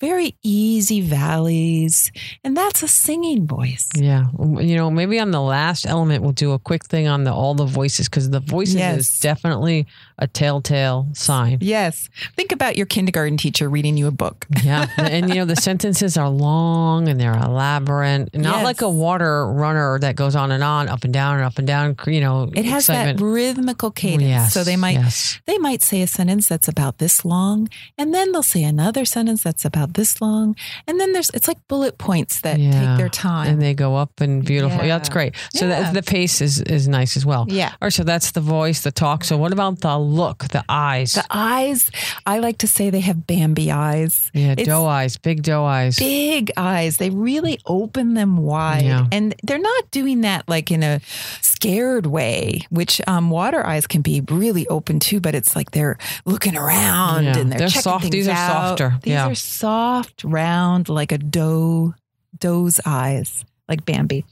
[0.01, 2.13] very easy valleys.
[2.45, 3.89] And that's a singing voice.
[3.97, 4.27] Yeah.
[4.39, 7.55] You know, maybe on the last element, we'll do a quick thing on the all
[7.55, 8.99] the voices because the voices Yes.
[9.01, 9.87] is definitely
[10.19, 11.59] a telltale sign.
[11.61, 12.09] Yes.
[12.37, 14.47] Think about your kindergarten teacher reading you a book.
[14.65, 14.87] Yeah.
[14.97, 18.65] and, you know, the sentences are long and they're elaborate, not Yes.
[18.65, 21.67] like a water runner that goes on and on, up and down and up and
[21.67, 23.19] down, you know, It has excitement.
[23.19, 24.23] that rhythmical cadence.
[24.29, 25.39] Yes, so they might yes.
[25.47, 29.43] they might say a sentence that's about this long, and then they'll say another sentence
[29.45, 30.57] that's about this long,
[30.87, 32.73] and then there's it's like bullet points that Yeah.
[32.73, 33.49] take their time.
[33.49, 34.79] and they go up and beautiful.
[34.85, 35.35] Yeah, that's great.
[35.53, 35.83] So Yeah.
[35.83, 37.47] that the pace is is nice as well.
[37.49, 37.69] yeah.
[37.81, 39.23] All right, so that's the voice, the talk.
[39.25, 41.13] So what about the look, the eyes?
[41.15, 41.91] The eyes,
[42.25, 44.31] I like to say they have Bambi eyes.
[44.35, 45.97] yeah, it's- doe eyes, big doe eyes.
[45.99, 46.97] Big eyes.
[46.97, 48.85] They really open them wide.
[48.85, 49.07] Yeah.
[49.13, 51.01] And they're not doing that like in a
[51.41, 55.99] scared way, which um, water eyes can be really open too, but it's like they're
[56.25, 57.39] looking around Yeah.
[57.39, 58.03] and they're, They're checking soft.
[58.03, 58.69] things These are out.
[58.79, 58.99] softer.
[59.03, 59.27] These Yeah.
[59.27, 61.95] are soft, round, like a doe,
[62.39, 64.25] doe's eyes, like Bambi.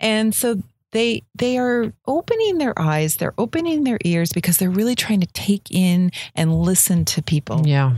[0.00, 0.60] And so
[0.92, 5.26] they they are opening their eyes, they're opening their ears because they're really trying to
[5.28, 7.66] take in and listen to people.
[7.66, 7.96] Yeah.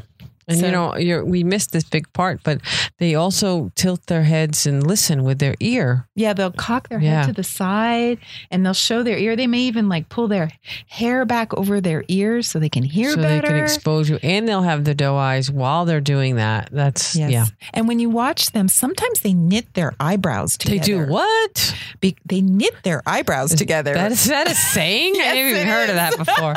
[0.48, 2.60] And So- you know, you're, we missed this big part, but
[2.98, 6.06] they also tilt their heads and listen with their ear.
[6.14, 7.20] Yeah, they'll cock their Yeah.
[7.20, 8.18] head to the side
[8.50, 9.36] and they'll show their ear.
[9.36, 10.50] They may even like pull their
[10.88, 13.42] hair back over their ears so they can hear so better.
[13.48, 14.18] they can expose you.
[14.22, 16.68] And they'll have the doe eyes while they're doing that.
[16.72, 17.30] That's, Yes.
[17.30, 17.46] yeah.
[17.72, 20.78] And when you watch them, sometimes they knit their eyebrows together.
[20.78, 21.74] They do what?
[22.00, 23.94] Be- they knit their eyebrows together.
[23.94, 25.14] That is that a saying?
[25.16, 26.54] I Yes, never even it heard of that before.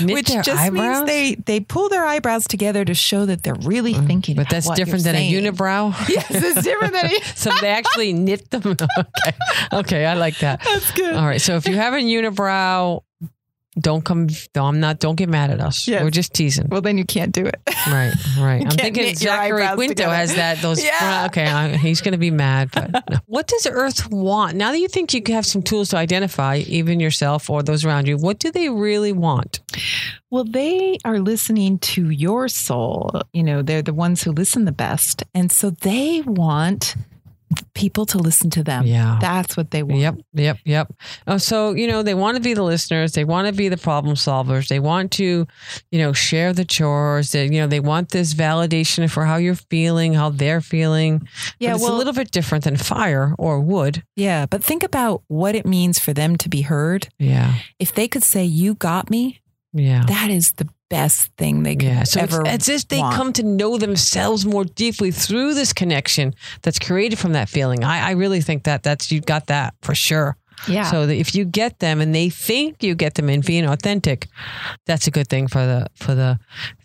[0.06, 1.04] Knit which just eyebrows?
[1.04, 4.34] means they they pull their eyebrows together to show that they're really thinking.
[4.34, 4.36] Mm.
[4.36, 5.94] But about that's different than a unibrow.
[6.10, 7.20] Yes, it's different than a.
[7.34, 8.62] so they actually knit them.
[8.72, 9.36] okay.
[9.72, 10.60] Okay, I like that.
[10.62, 11.14] That's good.
[11.14, 11.40] All right.
[11.40, 13.02] So if you have a unibrow,
[13.78, 14.28] don't come.
[14.56, 14.98] No, I'm not.
[14.98, 15.86] Don't get mad at us.
[15.86, 16.02] Yes.
[16.02, 16.68] We're just teasing.
[16.68, 17.56] Well, then you can't do it.
[17.86, 18.62] Right, right.
[18.62, 20.14] I'm thinking knit your Zachary Quinto together.
[20.14, 20.58] has that.
[20.60, 20.84] Those.
[20.90, 21.26] Yeah.
[21.26, 22.70] Okay, I, he's going to be mad.
[22.72, 23.16] But no.
[23.26, 27.00] what does Earth want now that you think you have some tools to identify even
[27.00, 28.18] yourself or those around you?
[28.18, 29.60] What do they really want?
[30.30, 33.22] Well, they are listening to your soul.
[33.32, 35.24] You know, they're the ones who listen the best.
[35.34, 36.96] And so they want
[37.74, 38.86] people to listen to them.
[38.86, 39.18] Yeah.
[39.20, 40.00] That's what they want.
[40.00, 40.92] Yep, yep, yep.
[41.26, 43.12] Oh, so you know they want to be the listeners.
[43.12, 44.68] They want to be the problem solvers.
[44.68, 45.46] They want to,
[45.90, 47.32] you know, share the chores.
[47.32, 51.26] They, you know, they want this validation for how you're feeling, how they're feeling.
[51.58, 54.02] Yeah, but it's well- a little bit different than fire or wood.
[54.16, 54.46] Yeah.
[54.46, 57.08] But think about what it means for them to be heard.
[57.18, 59.40] Yeah, If they could say, You got me,
[59.72, 60.04] yeah.
[60.06, 63.16] that is the best thing they could Yeah, so ever it's, it's as they want.
[63.16, 67.84] come to know themselves more deeply through this connection that's created from that feeling.
[67.84, 70.36] I, I really think that that's you got that for sure.
[70.68, 70.90] Yeah.
[70.90, 74.28] So if you get them and they think you get them in being authentic,
[74.84, 76.38] that's a good thing for the for the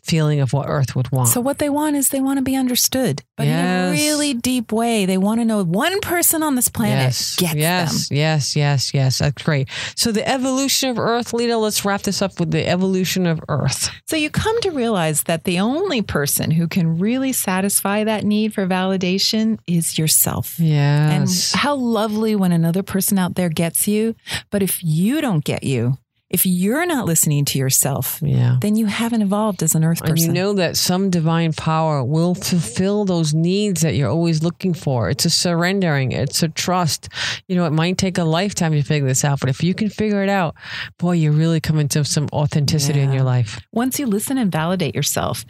[0.06, 1.30] feeling of what Earth would want.
[1.30, 4.72] So what they want is they want to be understood, but in a really deep
[4.72, 5.06] way.
[5.06, 8.18] They want to know one person on this planet yes, gets yes, them.
[8.18, 9.20] yes, yes, yes.
[9.20, 9.68] That's great.
[9.96, 11.58] So the evolution of Earth, Lita.
[11.58, 13.90] Let's wrap this up with the evolution of Earth.
[14.08, 18.54] So you come to realize that the only person who can really satisfy that need
[18.54, 20.60] for validation is yourself.
[20.60, 21.54] Yes.
[21.54, 24.16] And how lovely when another person out there gets you.
[24.52, 25.98] But if you don't get you,
[26.36, 28.58] if you're not listening to yourself, yeah.
[28.60, 30.28] then you haven't evolved as an earth And person.
[30.28, 35.10] you know that some divine power will fulfill those needs that you're always looking for.
[35.10, 37.08] It's a surrendering, it's a trust.
[37.48, 39.88] You know, it might take a lifetime to figure this out, but if you can
[39.90, 40.56] figure it out,
[40.98, 43.62] boy, you really come into some authenticity in your life.
[43.72, 45.46] Once you listen and validate yourself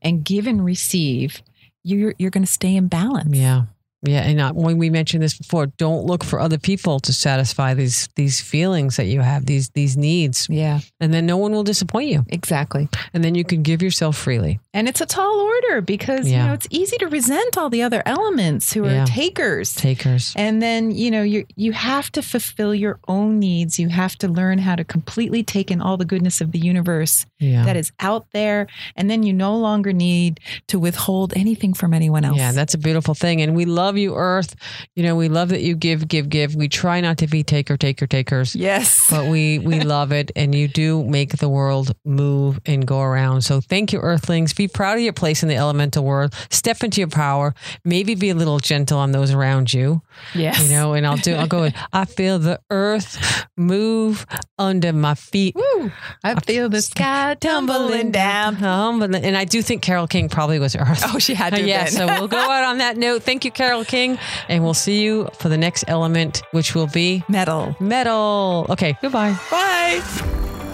[0.00, 1.42] and give and receive,
[1.82, 3.36] you're you're going to stay in balance.
[3.36, 3.64] Yeah.
[4.02, 7.74] Yeah, and uh, when we mentioned this before, don't look for other people to satisfy
[7.74, 11.64] these these feelings that you have, these these needs, Yeah, and then no one will
[11.64, 12.88] disappoint you, exactly.
[13.12, 14.58] and then you can give yourself freely.
[14.72, 18.02] And it's a tall order because you know it's easy to resent all the other
[18.06, 19.04] elements who are Yeah.
[19.04, 19.74] takers.
[19.74, 20.32] Takers.
[20.36, 23.78] And then, you know, you you have to fulfill your own needs.
[23.78, 27.26] You have to learn how to completely take in all the goodness of the universe
[27.38, 27.64] Yeah.
[27.66, 28.66] that is out there.
[28.96, 32.38] And then you no longer need to withhold anything from anyone else.
[32.38, 33.42] Yeah, that's a beautiful thing.
[33.42, 34.54] And we love you, Earth.
[34.94, 36.54] You know, we love that you give, give, give.
[36.54, 38.54] We try not to be taker, taker, takers.
[38.54, 39.08] yes.
[39.10, 43.42] But we we love it, and you do make the world move and go around.
[43.42, 44.52] So thank you, Earthlings.
[44.54, 46.34] Be proud of your place in the elemental world.
[46.50, 47.54] Step into your power.
[47.84, 50.02] Maybe be a little gentle on those around you.
[50.34, 50.62] yes.
[50.62, 51.34] You know, and I'll do.
[51.34, 51.62] I'll go.
[51.62, 54.26] with, I feel the earth move
[54.58, 55.54] under my feet.
[55.54, 55.90] Woo.
[56.24, 58.56] I feel the sky tumbling down.
[58.56, 59.14] Tumbling.
[59.24, 61.02] And I do think Carole King probably was Earth.
[61.06, 61.62] Oh, she had uh, to.
[61.62, 61.84] have yeah.
[61.86, 63.22] So we'll go out on that note.
[63.22, 64.18] Thank you, Carole Metal King,
[64.48, 67.74] and we'll see you for the next element, which will be Metal.
[67.80, 68.66] metal.
[68.68, 69.38] Okay, goodbye.
[69.50, 70.02] Bye.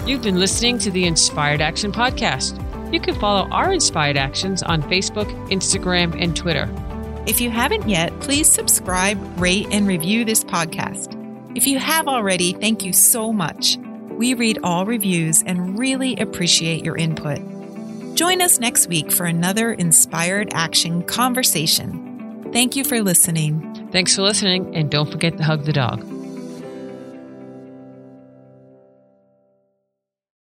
[0.07, 2.61] You've been listening to the Inspired Action Podcast.
[2.93, 6.69] You can follow our Inspired Actions on Facebook, Instagram, and Twitter.
[7.27, 11.15] If you haven't yet, please subscribe, rate, and review this podcast.
[11.57, 13.79] If you have already, thank you so much.
[14.11, 17.39] We read all reviews and really appreciate your input.
[18.17, 22.06] Join us next week for another Inspired Action conversation.
[22.53, 23.89] Thank you for listening.
[23.93, 26.16] Thanks for listening, and don't forget to hug the dog.